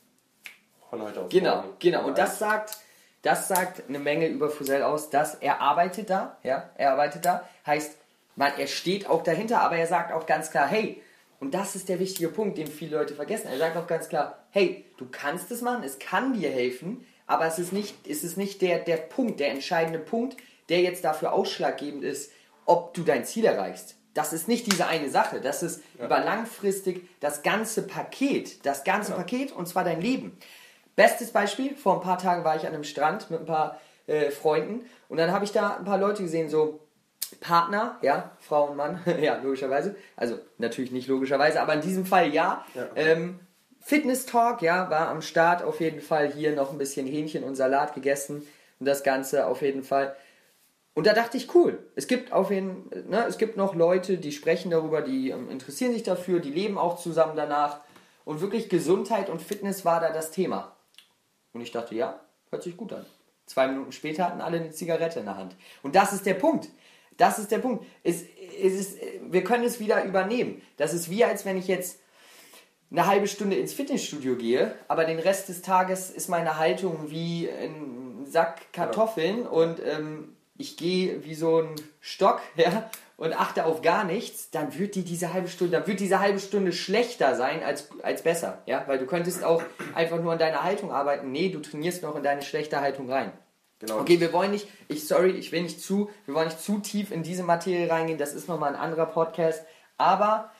[0.89, 1.69] von heute auf Genau, morgen.
[1.79, 2.05] genau.
[2.07, 2.77] Und das sagt,
[3.21, 7.47] das sagt eine Menge über Fusel aus, dass er arbeitet da, ja, er arbeitet da.
[7.65, 7.97] Heißt,
[8.35, 11.01] man, er steht auch dahinter, aber er sagt auch ganz klar, hey,
[11.39, 13.47] und das ist der wichtige Punkt, den viele Leute vergessen.
[13.47, 17.45] Er sagt auch ganz klar, hey, du kannst es machen, es kann dir helfen, aber
[17.45, 21.33] es ist nicht, es ist nicht der, der Punkt, der entscheidende Punkt, der jetzt dafür
[21.33, 22.31] ausschlaggebend ist,
[22.65, 23.95] ob du dein Ziel erreichst.
[24.13, 29.13] Das ist nicht diese eine Sache, das ist über langfristig das ganze Paket, das ganze
[29.13, 30.37] Paket und zwar dein Leben.
[30.95, 34.31] Bestes Beispiel, vor ein paar Tagen war ich an einem Strand mit ein paar äh,
[34.31, 36.81] Freunden und dann habe ich da ein paar Leute gesehen, so
[37.35, 39.95] Partner, ja, Frau und Mann, ja, logischerweise.
[40.15, 42.65] Also natürlich nicht logischerweise, aber in diesem Fall ja.
[42.75, 42.87] Ja.
[42.95, 43.39] Ähm,
[43.81, 47.55] Fitness Talk, ja, war am Start auf jeden Fall hier noch ein bisschen Hähnchen und
[47.55, 48.45] Salat gegessen
[48.79, 50.15] und das Ganze auf jeden Fall.
[50.93, 54.31] Und da dachte ich, cool, es gibt auf jeden ne, es gibt noch Leute, die
[54.31, 57.79] sprechen darüber, die ähm, interessieren sich dafür, die leben auch zusammen danach.
[58.25, 60.75] Und wirklich Gesundheit und Fitness war da das Thema.
[61.53, 62.19] Und ich dachte, ja,
[62.51, 63.05] hört sich gut an.
[63.45, 65.55] Zwei Minuten später hatten alle eine Zigarette in der Hand.
[65.81, 66.67] Und das ist der Punkt.
[67.19, 67.85] Das ist der Punkt.
[68.03, 68.23] Es,
[68.63, 68.97] es ist,
[69.29, 70.61] wir können es wieder übernehmen.
[70.77, 71.99] Das ist wie, als wenn ich jetzt
[72.91, 77.47] eine halbe Stunde ins Fitnessstudio gehe, aber den Rest des Tages ist meine Haltung wie
[77.49, 83.81] ein Sack Kartoffeln und ähm, ich gehe wie so ein Stock, ja, und achte auf
[83.81, 87.63] gar nichts, dann wird die diese halbe Stunde, dann wird diese halbe Stunde schlechter sein
[87.63, 89.61] als, als besser, ja, weil du könntest auch
[89.93, 91.31] einfach nur an deiner Haltung arbeiten.
[91.31, 93.33] Nee, du trainierst noch in deine schlechte Haltung rein.
[93.79, 93.99] Genau.
[93.99, 97.11] Okay, wir wollen nicht, ich sorry, ich will nicht zu, wir wollen nicht zu tief
[97.11, 99.63] in diese Materie reingehen, das ist nochmal ein anderer Podcast,
[99.97, 100.51] aber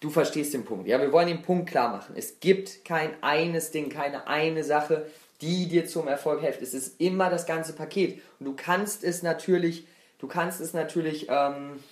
[0.00, 0.86] du verstehst den Punkt.
[0.86, 2.14] Ja, wir wollen den Punkt klar machen.
[2.16, 5.06] Es gibt kein eines Ding, keine eine Sache,
[5.40, 6.62] die dir zum Erfolg hilft.
[6.62, 8.20] Es ist immer das ganze Paket.
[8.38, 9.86] Und du kannst es natürlich,
[10.18, 11.82] du kannst es natürlich, ähm,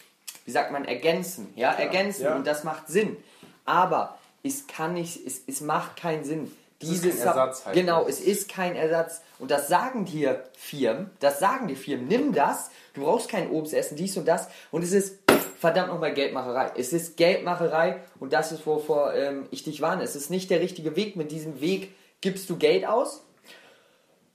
[0.45, 1.53] wie sagt man, ergänzen.
[1.57, 2.25] Ja, ergänzen.
[2.25, 2.37] ja.
[2.37, 3.17] Und das macht Sinn.
[3.65, 6.53] Aber es kann nicht, es, es macht keinen Sinn.
[6.81, 7.75] Es ist Dieses kein Ersatz halt.
[7.77, 9.23] Genau, es ist kein Ersatz.
[9.39, 13.75] Und das sagen dir Firmen, das sagen dir Firmen, nimm das, du brauchst kein Obst
[13.75, 14.49] essen, dies und das.
[14.71, 15.19] Und es ist
[15.59, 16.73] verdammt nochmal Geldmacherei.
[16.77, 20.03] Es ist Geldmacherei und das ist, wovor ähm, ich dich warne.
[20.03, 21.17] Es ist nicht der richtige Weg.
[21.17, 23.23] Mit diesem Weg gibst du Geld aus,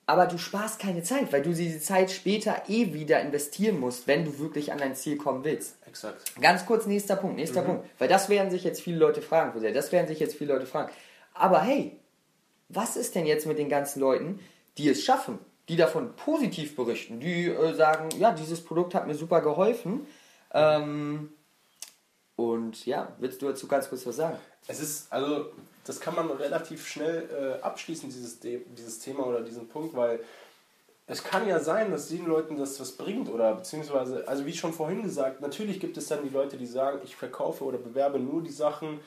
[0.06, 4.26] aber du sparst keine Zeit, weil du diese Zeit später eh wieder investieren musst, wenn
[4.26, 5.78] du wirklich an dein Ziel kommen willst.
[5.88, 6.40] Exakt.
[6.42, 7.86] Ganz kurz, nächster Punkt, nächster Punkt.
[7.98, 10.92] Weil das werden sich jetzt viele Leute fragen, das werden sich jetzt viele Leute fragen.
[11.34, 11.98] Aber hey,
[12.70, 14.40] was ist denn jetzt mit den ganzen Leuten,
[14.78, 19.16] die es schaffen, die davon positiv berichten, die äh, sagen, ja, dieses Produkt hat mir
[19.16, 20.08] super geholfen.
[20.54, 21.34] Ähm,
[22.36, 24.38] und ja, willst du dazu ganz kurz was sagen?
[24.68, 25.52] Es ist, also,
[25.86, 30.20] das kann man relativ schnell äh, abschließen, dieses, dieses Thema oder diesen Punkt, weil
[31.08, 34.72] es kann ja sein, dass den Leuten das was bringt oder beziehungsweise, also wie schon
[34.72, 38.42] vorhin gesagt, natürlich gibt es dann die Leute, die sagen, ich verkaufe oder bewerbe nur
[38.42, 39.00] die Sachen,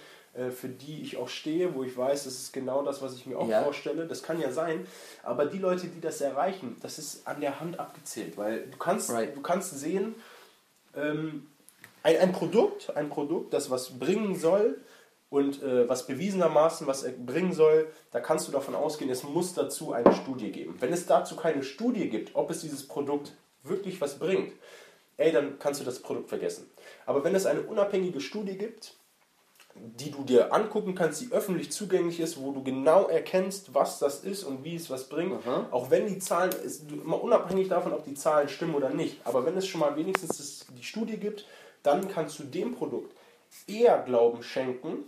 [0.51, 3.39] für die ich auch stehe, wo ich weiß, das ist genau das, was ich mir
[3.39, 3.63] auch Ja.
[3.63, 4.07] vorstelle.
[4.07, 4.87] Das kann ja sein,
[5.23, 9.11] aber die Leute, die das erreichen, das ist an der Hand abgezählt, weil du kannst,
[9.11, 9.37] Right.
[9.37, 10.15] du kannst sehen,
[10.97, 11.47] ähm,
[12.03, 14.79] Ein, ein Produkt, ein Produkt, das was bringen soll
[15.31, 19.55] und äh, was bewiesenermaßen was er bringen soll, da kannst du davon ausgehen, es muss
[19.55, 20.77] dazu eine Studie geben.
[20.81, 24.53] Wenn es dazu keine Studie gibt, ob es dieses Produkt wirklich was bringt,
[25.17, 26.69] ey, dann kannst du das Produkt vergessen.
[27.07, 28.95] Aber wenn es eine unabhängige Studie gibt,
[29.75, 34.21] die du dir angucken kannst, die öffentlich zugänglich ist, wo du genau erkennst, was das
[34.21, 35.45] ist und wie es was bringt.
[35.45, 35.67] Aha.
[35.71, 39.19] Auch wenn die Zahlen, ist immer unabhängig davon, ob die Zahlen stimmen oder nicht.
[39.25, 41.47] Aber wenn es schon mal wenigstens das, die Studie gibt,
[41.83, 43.15] dann kannst du dem Produkt
[43.67, 45.05] eher Glauben schenken,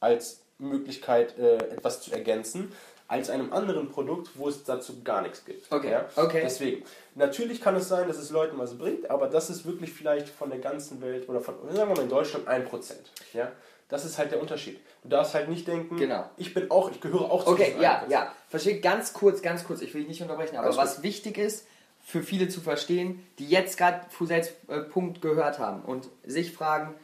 [0.00, 2.72] als Möglichkeit, äh, etwas zu ergänzen,
[3.08, 5.70] als einem anderen Produkt, wo es dazu gar nichts gibt.
[5.72, 6.06] Okay, Ja?
[6.16, 6.40] okay.
[6.42, 10.28] Deswegen, natürlich kann es sein, dass es Leuten was bringt, aber das ist wirklich vielleicht
[10.28, 12.92] von der ganzen Welt oder von, sagen wir mal in Deutschland, 1%.
[13.32, 13.52] Ja?
[13.88, 14.80] Das ist halt der Unterschied.
[15.04, 16.28] Du darfst halt nicht denken, Genau.
[16.36, 18.10] ich bin auch, ich gehöre auch zu Okay, ja, 1%.
[18.10, 18.32] ja.
[18.48, 19.80] Verstehe ganz kurz, ganz kurz.
[19.82, 21.66] Ich will dich nicht unterbrechen, aber Alles was wichtig ist,
[22.04, 26.94] für viele zu verstehen, die jetzt gerade Fusels äh, Punkt gehört haben und sich fragen,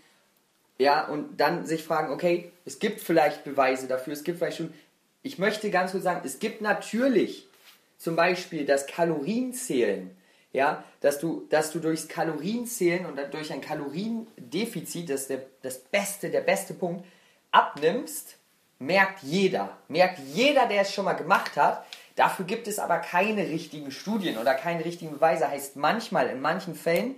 [0.79, 4.73] ja, und dann sich fragen, okay, es gibt vielleicht Beweise dafür, es gibt vielleicht schon.
[5.23, 7.49] Ich möchte ganz kurz sagen, es gibt natürlich
[7.97, 10.17] zum Beispiel das Kalorienzählen,
[10.53, 15.79] ja, dass du, dass du durchs Kalorienzählen und durch ein Kaloriendefizit, das ist der, das
[15.79, 17.07] beste, der beste Punkt,
[17.53, 18.37] abnimmst,
[18.79, 19.79] merkt jeder.
[19.89, 21.87] Merkt jeder, der es schon mal gemacht hat.
[22.17, 25.49] Dafür gibt es aber keine richtigen Studien oder keine richtigen Beweise.
[25.49, 27.15] Heißt manchmal, in manchen Fällen,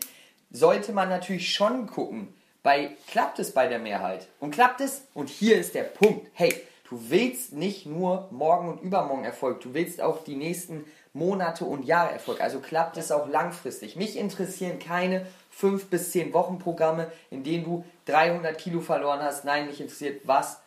[0.51, 4.29] sollte man natürlich schon gucken, bei, klappt es bei der Mehrheit?
[4.39, 5.07] Und klappt es?
[5.15, 6.29] Und hier ist der Punkt.
[6.35, 6.55] Hey,
[6.89, 11.85] du willst nicht nur morgen und übermorgen Erfolg, du willst auch die nächsten Monate und
[11.85, 12.41] Jahre Erfolg.
[12.41, 13.97] Also klappt es auch langfristig.
[13.97, 19.45] Mich interessieren keine 5 bis 10 Wochen Programme, in denen du 300 Kilo verloren hast.
[19.45, 20.61] Nein, mich interessiert, was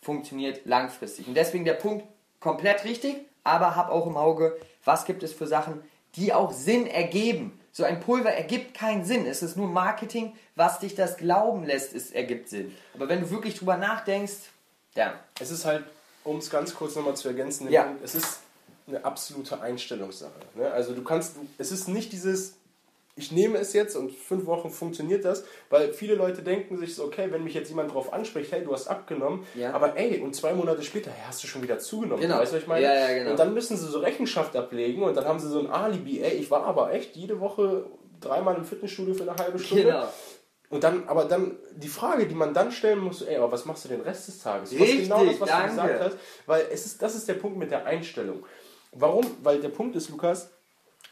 [0.00, 1.26] funktioniert langfristig.
[1.26, 2.04] Und deswegen der Punkt
[2.38, 5.82] komplett richtig, aber hab auch im Auge, was gibt es für Sachen,
[6.14, 7.58] die auch Sinn ergeben.
[7.72, 9.26] So ein Pulver ergibt keinen Sinn.
[9.26, 12.74] Es ist nur Marketing, was dich das glauben lässt, es ergibt Sinn.
[12.94, 14.50] Aber wenn du wirklich drüber nachdenkst,
[14.94, 15.14] ja.
[15.40, 15.84] Es ist halt,
[16.24, 17.94] um es ganz kurz nochmal zu ergänzen, Ja.
[18.02, 18.40] Es ist
[18.86, 20.32] eine absolute Einstellungssache.
[20.54, 20.70] Ne?
[20.70, 22.54] Also du kannst, es ist nicht dieses,
[23.16, 27.04] ich nehme es jetzt und fünf Wochen funktioniert das, weil viele Leute denken sich so,
[27.04, 29.72] okay, wenn mich jetzt jemand drauf anspricht, hey, du hast abgenommen, Ja.
[29.72, 32.22] aber ey, und zwei Monate später, hey, hast du schon wieder zugenommen.
[32.22, 32.38] Genau.
[32.38, 32.84] Weißt du, was ich meine?
[32.84, 33.30] Ja, ja, genau.
[33.32, 36.34] Und dann müssen sie so Rechenschaft ablegen und dann haben sie so ein Alibi, ey,
[36.36, 37.84] ich war aber echt jede Woche
[38.20, 39.84] dreimal im Fitnessstudio für eine halbe Stunde.
[39.84, 40.08] Genau.
[40.70, 43.84] Und dann, aber dann, die Frage, die man dann stellen muss, ey, aber was machst
[43.86, 44.72] du den Rest des Tages?
[44.72, 45.68] Was Richtig, genau das, was danke.
[45.68, 48.44] du gesagt hast, weil es ist, das ist der Punkt mit der Einstellung.
[48.92, 49.24] Warum?
[49.42, 50.50] Weil der Punkt ist, Lukas,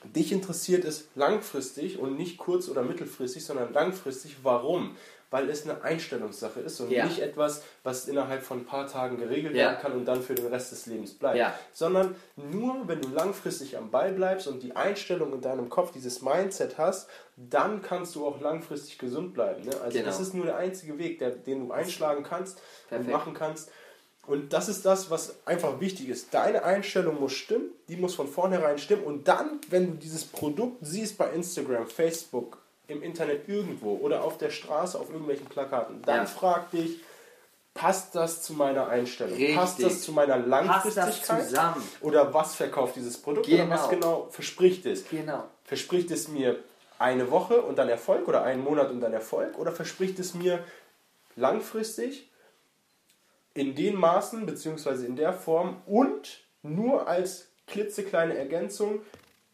[0.05, 4.37] dich interessiert es langfristig und nicht kurz- oder mittelfristig, sondern langfristig.
[4.43, 4.97] Warum?
[5.37, 7.05] Weil es eine Einstellungssache ist und Ja.
[7.05, 9.67] nicht etwas, was innerhalb von ein paar Tagen geregelt Ja.
[9.67, 11.37] werden kann und dann für den Rest des Lebens bleibt.
[11.37, 11.53] Ja.
[11.75, 16.23] Sondern nur, wenn du langfristig am Ball bleibst und die Einstellung in deinem Kopf, dieses
[16.23, 19.63] Mindset hast, dann kannst du auch langfristig gesund bleiben.
[19.65, 19.73] Ne?
[19.83, 20.07] Also Genau.
[20.07, 23.07] das ist nur der einzige Weg, der, den du einschlagen kannst Perfekt.
[23.09, 23.71] und machen kannst.
[24.27, 26.33] Und das ist das, was einfach wichtig ist.
[26.33, 29.05] Deine Einstellung muss stimmen, die muss von vornherein stimmen.
[29.05, 32.57] Und dann, wenn du dieses Produkt siehst bei Instagram, Facebook,
[32.89, 36.27] im Internet irgendwo oder auf der Straße auf irgendwelchen Plakaten, dann Ja.
[36.27, 37.01] frag dich,
[37.75, 39.35] passt das zu meiner Einstellung?
[39.37, 39.55] Richtig.
[39.57, 41.47] Passt das zu meiner Langfristigkeit?
[42.01, 43.49] Oder was verkauft dieses Produkt?
[43.49, 43.75] Oder Genau.
[43.75, 45.09] was genau verspricht es?
[45.09, 45.45] Genau.
[45.65, 46.59] Verspricht es mir
[46.99, 49.59] eine Woche und dann Erfolg oder einen Monat und dann Erfolg?
[49.59, 50.65] Oder verspricht es mir
[51.35, 52.31] langfristig
[53.53, 55.05] in den Maßen bzw.
[55.07, 59.01] in der Form und nur als klitzekleine Ergänzung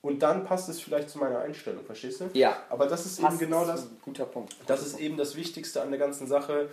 [0.03, 2.31] und dann passt es vielleicht zu meiner Einstellung, verstehst du?
[2.35, 2.61] Ja.
[2.69, 4.55] Aber das ist Passt eben genau das, Guter Punkt.
[4.67, 6.69] das ist eben das Wichtigste an der ganzen Sache.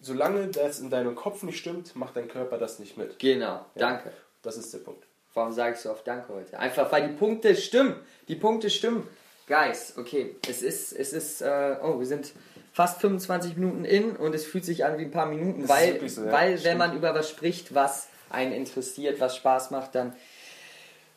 [0.00, 3.18] Solange das in deinem Kopf nicht stimmt, macht dein Körper das nicht mit.
[3.18, 3.66] Genau.
[3.74, 4.12] Danke.
[4.42, 5.04] Das ist der Punkt.
[5.34, 6.58] Warum sage ich so oft Danke heute?
[6.58, 7.96] Einfach weil die Punkte stimmen.
[8.28, 9.06] Die Punkte stimmen.
[9.46, 12.32] Guys, okay, es ist, es ist, äh, oh, wir sind
[12.72, 15.94] fast 25 Minuten in und es fühlt sich an wie ein paar Minuten, ist weil,
[15.94, 16.32] wirklich so, ja.
[16.32, 20.14] weil wenn man über was spricht, was einen interessiert, was Spaß macht, dann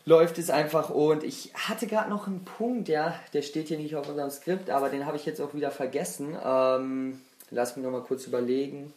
[0.06, 3.96] läuft es einfach und ich hatte gerade noch einen Punkt, ja, der steht hier nicht
[3.96, 6.36] auf unserem Skript, aber den habe ich jetzt auch wieder vergessen.
[6.44, 8.94] Ähm, lass mich noch mal kurz überlegen.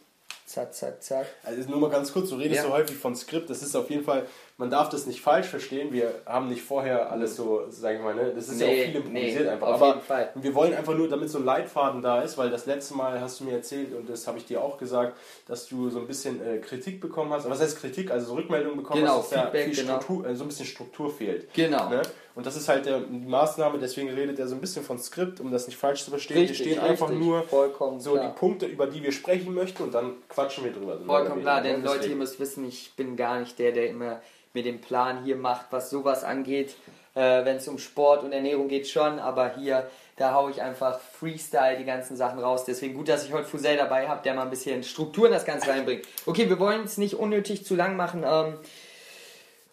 [0.46, 1.26] Zack, zack, zack.
[1.42, 2.62] Also nur mal ganz kurz, du redest Ja.
[2.64, 5.92] so häufig von Skript, das ist auf jeden Fall, man darf das nicht falsch verstehen,
[5.92, 8.32] wir haben nicht vorher alles so, sag ich mal, ne?
[8.34, 10.00] das ist ja Nee, auch viel improvisiert nee, einfach, aber
[10.36, 13.40] wir wollen einfach nur, damit so ein Leitfaden da ist, weil das letzte Mal hast
[13.40, 15.16] du mir erzählt und das habe ich dir auch gesagt,
[15.48, 18.76] dass du so ein bisschen äh, Kritik bekommen hast, was heißt Kritik, also so Rückmeldungen
[18.76, 20.00] bekommen Genau, hast, dass da Feedback, viel genau.
[20.00, 21.52] Struktur, äh, so ein bisschen Struktur fehlt.
[21.52, 21.88] Genau.
[21.88, 22.02] Ne?
[22.34, 25.40] Und das ist halt der, die Maßnahme, deswegen redet er so ein bisschen von Skript,
[25.40, 26.38] um das nicht falsch zu verstehen.
[26.38, 27.24] Richtig, wir stehen einfach richtig.
[27.24, 28.28] nur Vollkommen so klar.
[28.28, 30.98] die Punkte, über die wir sprechen möchten und dann quatschen wir drüber.
[31.06, 32.00] Vollkommen klar, denn Deswegen.
[32.00, 34.20] Leute, ihr müsst wissen, ich bin gar nicht der, der immer
[34.52, 36.76] mir den Plan hier macht, was sowas angeht.
[37.14, 40.98] Äh, Wenn es um Sport und Ernährung geht, schon, aber hier, da haue ich einfach
[40.98, 42.64] Freestyle die ganzen Sachen raus.
[42.64, 45.44] Deswegen gut, dass ich heute Fusel dabei habe, der mal ein bisschen Struktur in das
[45.44, 46.04] Ganze reinbringt.
[46.26, 48.24] Okay, wir wollen es nicht unnötig zu lang machen.
[48.26, 48.54] Ähm,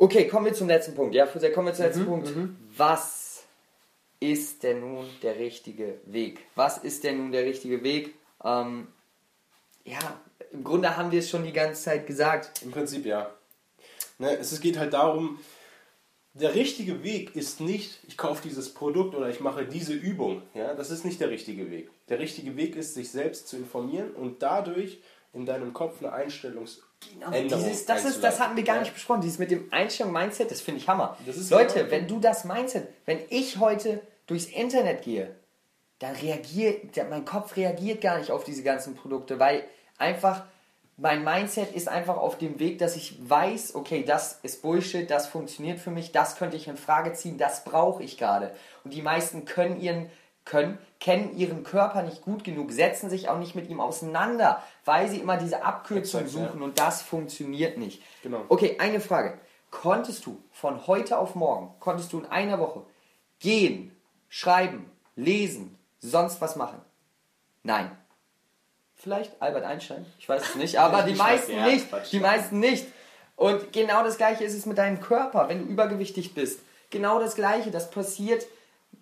[0.01, 1.13] okay, kommen wir zum letzten Punkt.
[1.13, 2.33] Ja, Fusel, kommen wir zum letzten Punkt.
[2.75, 3.43] Was
[4.19, 6.39] ist denn nun der richtige Weg?
[6.55, 8.15] Was ist denn nun der richtige Weg?
[8.43, 8.87] Ähm,
[9.85, 10.19] ja,
[10.51, 12.61] im Grunde haben wir es schon die ganze Zeit gesagt.
[12.63, 13.31] Im Prinzip ja.
[14.17, 15.39] Ne, es geht halt darum,
[16.33, 20.41] der richtige Weg ist nicht, ich kaufe dieses Produkt oder ich mache diese Übung.
[20.53, 21.89] Ja, das ist nicht der richtige Weg.
[22.09, 24.99] Der richtige Weg ist, sich selbst zu informieren und dadurch
[25.33, 26.81] in deinem Kopf eine Einstellungs
[27.13, 29.21] Genau, dieses, das, ist, das hatten wir gar nicht besprochen.
[29.21, 31.17] Dieses mit dem Einstellung Mindset, das finde ich Hammer.
[31.49, 35.35] Leute, genau- wenn du das Mindset, wenn ich heute durchs Internet gehe,
[35.99, 39.63] dann reagiert, mein Kopf reagiert gar nicht auf diese ganzen Produkte, weil
[39.97, 40.43] einfach
[40.97, 45.27] mein Mindset ist einfach auf dem Weg, dass ich weiß, okay, das ist Bullshit, das
[45.27, 48.53] funktioniert für mich, das könnte ich in Frage ziehen, das brauche ich gerade.
[48.83, 50.09] Und die meisten können ihren
[50.45, 55.08] können, kennen ihren Körper nicht gut genug, setzen sich auch nicht mit ihm auseinander, weil
[55.10, 56.47] sie immer diese Abkürzung Exakt, ja.
[56.47, 58.01] suchen und das funktioniert nicht.
[58.23, 58.43] Genau.
[58.49, 59.38] Okay, eine Frage.
[59.69, 62.84] Konntest du von heute auf morgen, konntest du in einer Woche
[63.39, 63.95] gehen,
[64.30, 66.82] schreiben, lesen, sonst was machen?
[67.63, 67.91] Nein.
[68.95, 71.88] Vielleicht Albert Einstein, ich weiß es nicht, aber die meisten ja, nicht.
[72.12, 72.86] Die meisten nicht.
[73.36, 76.60] Und genau das gleiche ist es mit deinem Körper, wenn du übergewichtig bist.
[76.91, 78.45] Genau das gleiche, das passiert.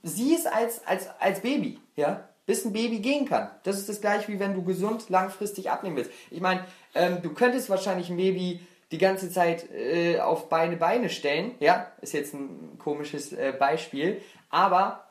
[0.03, 2.27] Sieh es als, als, als Baby, ja?
[2.45, 3.51] Bis ein Baby gehen kann.
[3.63, 6.11] Das ist das gleiche, wie wenn du gesund langfristig abnehmen willst.
[6.31, 8.59] Ich meine, ähm, du könntest wahrscheinlich ein Baby
[8.91, 11.91] die ganze Zeit äh, auf Beine Beine stellen, ja?
[12.01, 15.05] Ist jetzt ein komisches äh, Beispiel, aber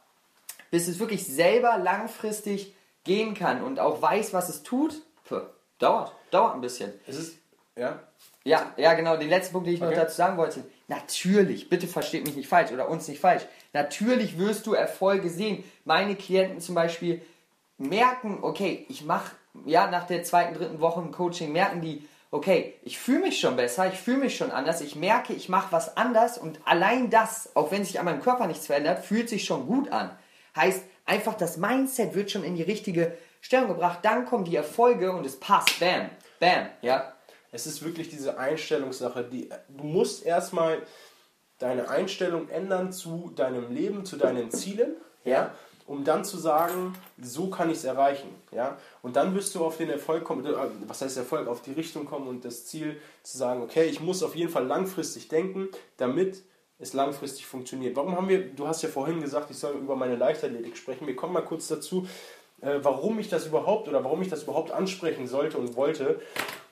[0.72, 2.74] bis es wirklich selber langfristig
[3.04, 5.42] gehen kann und auch weiß, was es tut, pf,
[5.78, 6.92] dauert, dauert ein bisschen.
[7.06, 7.38] Es ist,
[7.76, 8.00] ja,
[8.44, 9.16] Ja, ja, genau.
[9.16, 9.96] Den letzten Punkt, den ich noch Okay.
[9.96, 10.64] dazu sagen wollte.
[10.88, 13.42] Natürlich, bitte versteht mich nicht falsch oder uns nicht falsch.
[13.78, 15.62] Natürlich wirst du Erfolge sehen.
[15.84, 17.22] Meine Klienten zum Beispiel
[17.76, 19.36] merken, okay, ich mache,
[19.66, 23.54] ja, nach der zweiten, dritten Woche im Coaching merken die, okay, ich fühle mich schon
[23.54, 27.54] besser, ich fühle mich schon anders, ich merke, ich mache was anders und allein das,
[27.54, 30.10] auch wenn sich an meinem Körper nichts verändert, fühlt sich schon gut an.
[30.56, 35.12] Heißt, einfach das Mindset wird schon in die richtige Stellung gebracht, dann kommen die Erfolge
[35.12, 36.10] und es passt, bam,
[36.40, 37.12] bam, ja.
[37.52, 40.82] es ist wirklich diese Einstellungssache, die du musst erstmal
[41.58, 45.54] deine Einstellung ändern zu deinem Leben, zu deinen Zielen, ja,
[45.86, 49.78] um dann zu sagen, so kann ich es erreichen, ja, und dann wirst du auf
[49.78, 50.52] den Erfolg kommen, äh,
[50.86, 54.22] was heißt Erfolg, auf die Richtung kommen und das Ziel zu sagen, okay, ich muss
[54.22, 56.42] auf jeden Fall langfristig denken, damit
[56.78, 57.96] es langfristig funktioniert.
[57.96, 61.16] Warum haben wir, du hast ja vorhin gesagt, ich soll über meine Leichtathletik sprechen, wir
[61.16, 62.06] kommen mal kurz dazu,
[62.60, 66.20] äh, warum ich das überhaupt oder warum ich das überhaupt ansprechen sollte und wollte.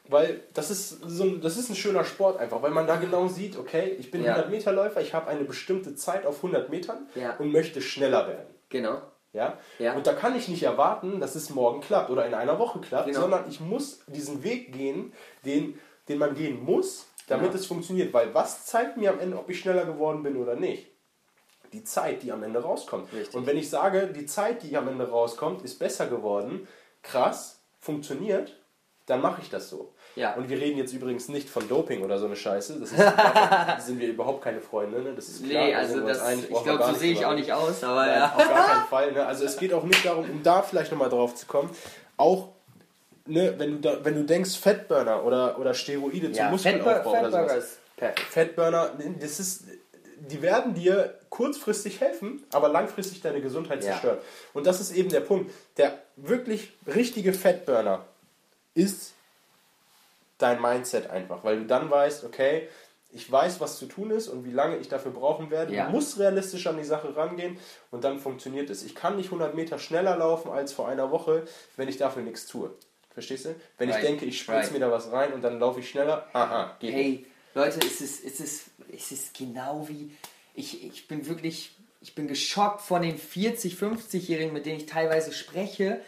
[0.08, 3.26] Weil das ist, so ein, das ist ein schöner Sport einfach, weil man da genau
[3.28, 4.32] sieht, okay, ich bin Ja.
[4.34, 7.36] 100 Meter Läufer, ich habe eine bestimmte Zeit auf 100 Metern Ja.
[7.36, 8.46] und möchte schneller werden.
[8.68, 9.00] Genau.
[9.32, 9.58] Ja?
[9.78, 9.94] Ja.
[9.94, 13.06] Und da kann ich nicht erwarten, dass es morgen klappt oder in einer Woche klappt,
[13.08, 13.20] Genau.
[13.20, 15.12] sondern ich muss diesen Weg gehen,
[15.44, 17.56] den, den man gehen muss, damit Genau.
[17.58, 18.12] es funktioniert.
[18.14, 20.86] Weil was zeigt mir am Ende, ob ich schneller geworden bin oder nicht?
[21.72, 23.12] Die Zeit, die am Ende rauskommt.
[23.12, 23.34] Richtig.
[23.34, 26.66] Und wenn ich sage, die Zeit, die am Ende rauskommt, ist besser geworden,
[27.02, 28.56] krass, funktioniert,
[29.06, 29.92] dann mache ich das so.
[30.16, 30.34] Ja.
[30.34, 32.80] Und wir reden jetzt übrigens nicht von Doping oder so eine Scheiße.
[32.80, 35.12] Das ist, davon sind wir überhaupt keine Freunde, ne?
[35.14, 35.64] Das ist klar.
[35.66, 38.32] Nee, also das, ich glaube, so sehe ich auch nicht aus, aber Nein, ja.
[38.34, 39.12] auf gar keinen Fall.
[39.12, 39.26] Ne?
[39.26, 41.70] Also es geht auch nicht darum, um da vielleicht nochmal drauf zu kommen,
[42.16, 42.48] auch
[43.26, 47.20] ne, wenn, du da, wenn du denkst, Fettburner oder, oder Steroide zum Ja, Muskelaufbau oder
[47.20, 47.64] Fatburger sowas.
[47.64, 48.20] ist perfekt.
[48.20, 49.64] Fettburner, das ist,
[50.18, 53.90] die werden dir kurzfristig helfen, aber langfristig deine Gesundheit Ja.
[53.90, 54.18] zerstören.
[54.54, 55.50] Und das ist eben der Punkt.
[55.76, 58.06] Der wirklich richtige Fettburner
[58.72, 59.12] ist
[60.54, 62.68] dein Mindset einfach, weil du dann weißt, okay,
[63.12, 65.74] ich weiß, was zu tun ist und wie lange ich dafür brauchen werde.
[65.74, 65.86] Ja.
[65.86, 67.58] Du musst realistisch an die Sache rangehen
[67.90, 68.82] und dann funktioniert es.
[68.82, 71.44] Ich kann nicht 100 Meter schneller laufen als vor einer Woche,
[71.76, 72.70] wenn ich dafür nichts tue.
[73.14, 73.54] Verstehst du?
[73.78, 74.02] Wenn Right.
[74.02, 74.72] ich denke, ich spritze Right.
[74.72, 77.04] mir da was rein und dann laufe ich schneller, aha, geht nicht.
[77.04, 80.14] Hey, Leute, es ist, es ist, es ist genau wie.
[80.54, 81.72] Ich, ich bin wirklich.
[82.02, 86.00] Ich bin geschockt von den 40-, 50-Jährigen, mit denen ich teilweise spreche,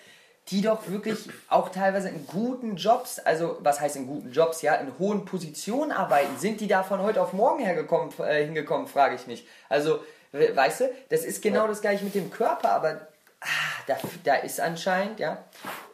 [0.51, 4.75] die doch wirklich auch teilweise in guten Jobs, also was heißt in guten Jobs, ja,
[4.75, 6.39] in hohen Positionen arbeiten.
[6.39, 9.47] Sind die da von heute auf morgen hergekommen, äh, hingekommen, frage ich mich.
[9.69, 10.01] Also,
[10.33, 11.69] we- weißt du, das ist genau Ja.
[11.69, 13.09] das gleiche mit dem Körper, aber
[13.41, 13.47] ah,
[13.87, 15.45] da, da ist anscheinend, ja,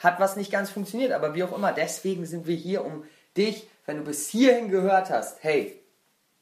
[0.00, 3.04] hat was nicht ganz funktioniert, aber wie auch immer, deswegen sind wir hier, um
[3.36, 5.78] dich, wenn du bis hierhin gehört hast, hey,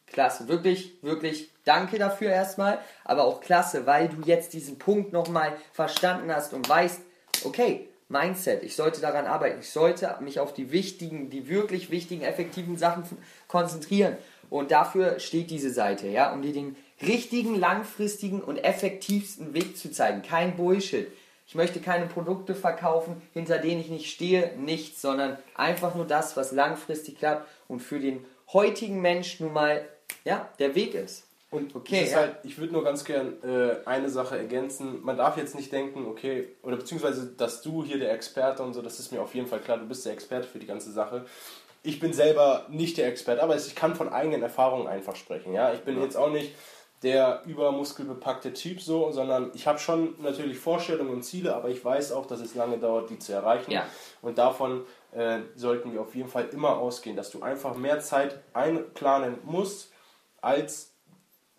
[0.07, 5.53] klasse, wirklich, wirklich, danke dafür erstmal, aber auch klasse, weil du jetzt diesen Punkt nochmal
[5.73, 7.01] verstanden hast und weißt,
[7.45, 8.63] okay, Mindset.
[8.63, 9.61] Ich sollte daran arbeiten.
[9.61, 13.05] Ich sollte mich auf die wichtigen, die wirklich wichtigen, effektiven Sachen
[13.49, 14.17] konzentrieren.
[14.51, 19.91] Und dafür steht diese Seite, ja, um dir den richtigen, langfristigen und effektivsten Weg zu
[19.91, 20.23] zeigen.
[20.23, 21.09] Kein Bullshit.
[21.47, 26.37] Ich möchte keine Produkte verkaufen, hinter denen ich nicht stehe, nichts, sondern einfach nur das,
[26.37, 29.87] was langfristig klappt und für den heutigen Mensch nun mal
[30.25, 31.25] ja, der Weg ist.
[31.53, 32.17] Und okay, ja.
[32.17, 35.03] halt, ich würde nur ganz gern äh, eine Sache ergänzen.
[35.03, 38.81] Man darf jetzt nicht denken, okay, oder beziehungsweise, dass du hier der Experte und so,
[38.81, 41.27] das ist mir auf jeden Fall klar, du bist der Experte für die ganze Sache.
[41.83, 45.53] Ich bin selber nicht der Experte, aber ich kann von eigenen Erfahrungen einfach sprechen.
[45.53, 46.05] Ja, ich bin ja.
[46.05, 46.55] jetzt auch nicht
[47.03, 52.13] der übermuskelbepackte Typ so, sondern ich habe schon natürlich Vorstellungen und Ziele, aber ich weiß
[52.13, 53.73] auch, dass es lange dauert, die zu erreichen.
[53.73, 53.85] Ja.
[54.23, 58.41] Und davon äh, sollten wir auf jeden Fall immer ausgehen, dass du einfach mehr Zeit
[58.55, 59.93] einplanen musst,
[60.41, 60.92] als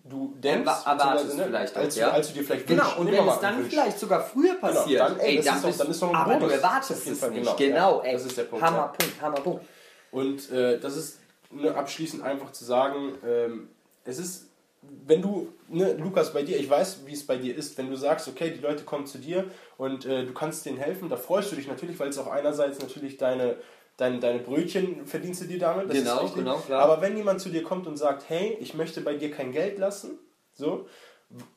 [0.03, 2.11] du denkst, erwartest ne, vielleicht als, auch, ja?
[2.11, 2.99] als du dir vielleicht genau, wünschst.
[2.99, 3.73] und wenn es dann wünschst.
[3.73, 6.15] vielleicht sogar früher genau, passiert, genau, dann, ey, dann, ist doch, dann ist doch ein
[6.15, 6.49] aber Bonus.
[6.49, 7.33] du erwartest es nicht.
[7.33, 8.65] Genau, genau ey, das ist der Punkt.
[8.65, 9.21] Hammerpunkt, ja.
[9.21, 9.65] Hammerpunkt.
[10.11, 11.19] Und äh, das ist
[11.51, 13.69] ne, abschließend einfach zu sagen, ähm,
[14.03, 14.49] es ist,
[14.81, 17.95] wenn du, ne, Lukas, bei dir, ich weiß, wie es bei dir ist, wenn du
[17.95, 19.45] sagst, okay, die Leute kommen zu dir
[19.77, 22.79] und äh, du kannst denen helfen, da freust du dich natürlich, weil es auch einerseits
[22.79, 23.55] natürlich deine
[23.97, 25.89] deine, deine Brötchen verdienst du dir damit.
[25.89, 26.81] genau, genau, klar.
[26.81, 29.77] Aber wenn jemand zu dir kommt und sagt, hey, ich möchte bei dir kein Geld
[29.77, 30.19] lassen,
[30.53, 30.87] so,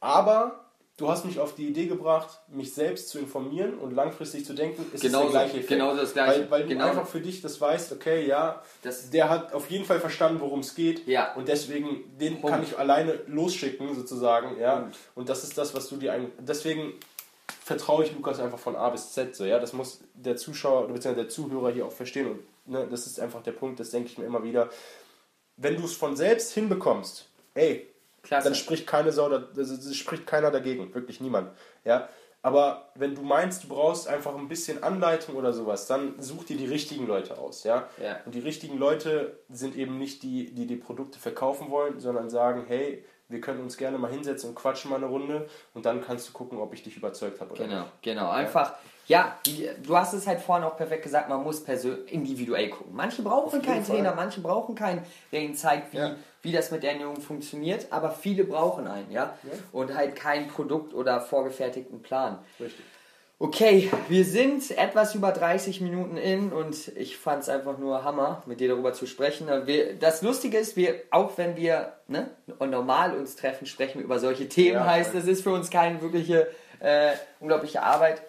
[0.01, 4.55] aber du hast mich auf die Idee gebracht, mich selbst zu informieren und langfristig zu
[4.55, 5.69] denken, ist genau das der gleiche Effekt.
[5.69, 6.41] Genau das gleiche.
[6.43, 6.85] Weil, weil genau.
[6.85, 10.41] du einfach für dich das weißt, okay, ja, das der hat auf jeden Fall verstanden,
[10.41, 11.07] worum es geht.
[11.07, 11.35] Ja.
[11.35, 12.49] Und deswegen, den Punkt.
[12.49, 14.59] kann ich alleine losschicken, sozusagen.
[14.59, 14.77] Ja.
[14.81, 14.97] Punkt.
[15.15, 16.33] Und das ist das, was du dir ein.
[16.39, 16.95] Deswegen
[17.67, 19.35] vertraue ich Lukas einfach von A bis Z.
[19.35, 19.59] So, ja?
[19.59, 21.17] Das muss der Zuschauer bzw.
[21.17, 22.29] der Zuhörer hier auch verstehen.
[22.29, 24.71] Und ne, das ist einfach der Punkt, das denke ich mir immer wieder.
[25.57, 28.45] Wenn du es von selbst hinbekommst, ey, Klasse.
[28.45, 31.51] dann spricht keine Sau, also, spricht keiner dagegen, wirklich niemand.
[31.85, 32.09] Ja?
[32.41, 36.57] Aber wenn du meinst, du brauchst einfach ein bisschen Anleitung oder sowas, dann such dir
[36.57, 37.65] die richtigen Leute aus.
[37.65, 37.89] Ja?
[38.01, 38.21] ja.
[38.27, 42.65] Und die richtigen Leute sind eben nicht die, die die Produkte verkaufen wollen, sondern sagen,
[42.69, 46.29] hey, wir können uns gerne mal hinsetzen und quatschen mal eine Runde und dann kannst
[46.29, 48.03] du gucken, ob ich dich überzeugt habe oder genau, nicht.
[48.03, 48.75] Genau, einfach,
[49.07, 49.37] ja,
[49.83, 52.95] du hast es halt vorhin auch perfekt gesagt, man muss individuell gucken.
[52.95, 56.17] Manche brauchen keinen Trainer, manche brauchen keinen, der ihnen zeigt, wie, ja.
[56.43, 59.37] wie das mit Ernährung funktioniert, aber viele brauchen einen, ja?
[59.43, 59.51] ja?
[59.73, 62.39] Und halt kein Produkt oder vorgefertigten Plan.
[62.61, 62.85] Richtig.
[63.39, 68.43] Okay, wir sind etwas über 30 Minuten in und ich fand es einfach nur Hammer,
[68.47, 69.49] mit dir darüber zu sprechen.
[69.67, 74.21] Wir, das Lustige ist, wir, auch wenn wir ne, normal uns treffen, sprechen wir über
[74.21, 74.77] solche Themen.
[74.77, 76.49] Ja, heißt, das ist für uns keine wirkliche
[76.81, 78.23] äh, unglaubliche Arbeit.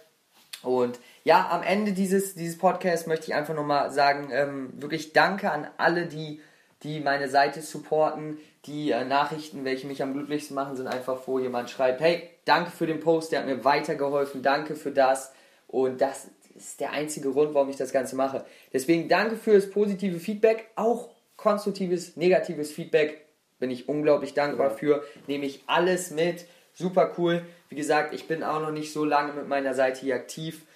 [0.61, 5.51] Und ja, am Ende dieses, dieses Podcasts möchte ich einfach nochmal sagen, ähm, wirklich danke
[5.51, 6.41] an alle, die,
[6.83, 11.39] die meine Seite supporten, die äh, Nachrichten, welche mich am glücklichsten machen, sind einfach, wo
[11.39, 15.33] jemand schreibt, hey, danke für den Post, der hat mir weitergeholfen, danke für das.
[15.67, 18.45] Und das ist der einzige Grund, warum ich das Ganze mache.
[18.73, 23.25] Deswegen danke für das positive Feedback, auch konstruktives, negatives Feedback.
[23.59, 24.75] Bin ich unglaublich dankbar ja.
[24.75, 25.03] für.
[25.27, 26.45] Nehme ich alles mit.
[26.73, 27.43] Super cool.
[27.69, 30.66] Wie gesagt, ich bin auch noch nicht so lange mit meiner Seite hier aktiv.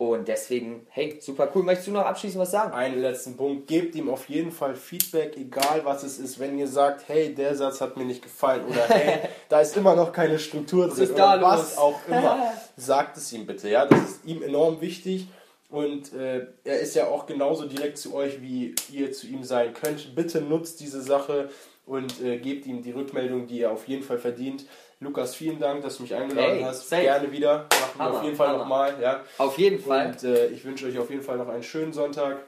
[0.00, 1.62] Und deswegen, hey, super cool.
[1.62, 2.72] Möchtest du noch abschließend was sagen?
[2.72, 3.66] Einen letzten Punkt.
[3.66, 6.38] Gebt ihm auf jeden Fall Feedback, egal was es ist.
[6.38, 9.94] Wenn ihr sagt, hey, der Satz hat mir nicht gefallen oder hey, da ist immer
[9.94, 13.68] noch keine Struktur drin ist oder was auch immer, sagt es ihm bitte.
[13.68, 15.28] Ja, das ist ihm enorm wichtig.
[15.68, 19.74] Und äh, er ist ja auch genauso direkt zu euch, wie ihr zu ihm sein
[19.74, 20.14] könnt.
[20.14, 21.50] Bitte nutzt diese Sache
[21.84, 24.64] und äh, gebt ihm die Rückmeldung, die er auf jeden Fall verdient.
[25.02, 26.90] Lukas, vielen Dank, dass du mich eingeladen hey, hast.
[26.90, 27.02] Safe.
[27.02, 27.66] Gerne wieder.
[27.96, 28.94] Machen wir auf jeden Fall nochmal.
[29.00, 29.24] Ja.
[29.38, 30.08] Auf jeden Fall.
[30.08, 32.44] Und äh, ich wünsche euch auf jeden Fall noch einen schönen Sonntag.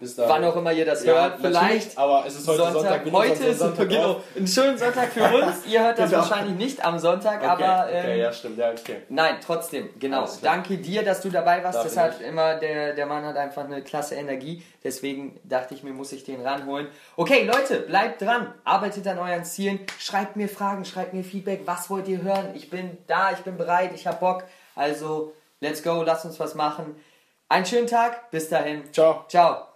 [0.00, 0.32] Bis dahin.
[0.32, 1.98] Wann auch immer ihr das ja, hört, vielleicht.
[1.98, 3.04] Aber es ist heute Sonntag.
[3.04, 5.66] Sonntag heute ist Sonntag genau, ein schöner Sonntag für uns.
[5.70, 6.22] ihr hört das genau.
[6.22, 7.92] wahrscheinlich nicht am Sonntag, okay, aber.
[7.92, 8.56] Ähm, okay, ja, stimmt.
[8.56, 9.02] Ja, okay.
[9.10, 10.26] Nein, trotzdem, genau.
[10.40, 11.76] Danke dir, dass du dabei warst.
[11.76, 14.64] Darf das hat immer, der, der Mann hat einfach eine klasse Energie.
[14.82, 16.88] Deswegen dachte ich mir, muss ich den ranholen.
[17.16, 18.54] Okay, Leute, bleibt dran.
[18.64, 19.80] Arbeitet an euren Zielen.
[19.98, 21.62] Schreibt mir Fragen, schreibt mir Feedback.
[21.66, 22.54] Was wollt ihr hören?
[22.54, 24.44] Ich bin da, ich bin bereit, ich hab Bock.
[24.74, 26.96] Also, let's go, lasst uns was machen.
[27.50, 28.30] Einen schönen Tag.
[28.30, 28.90] Bis dahin.
[28.92, 29.26] Ciao.
[29.28, 29.69] Ciao.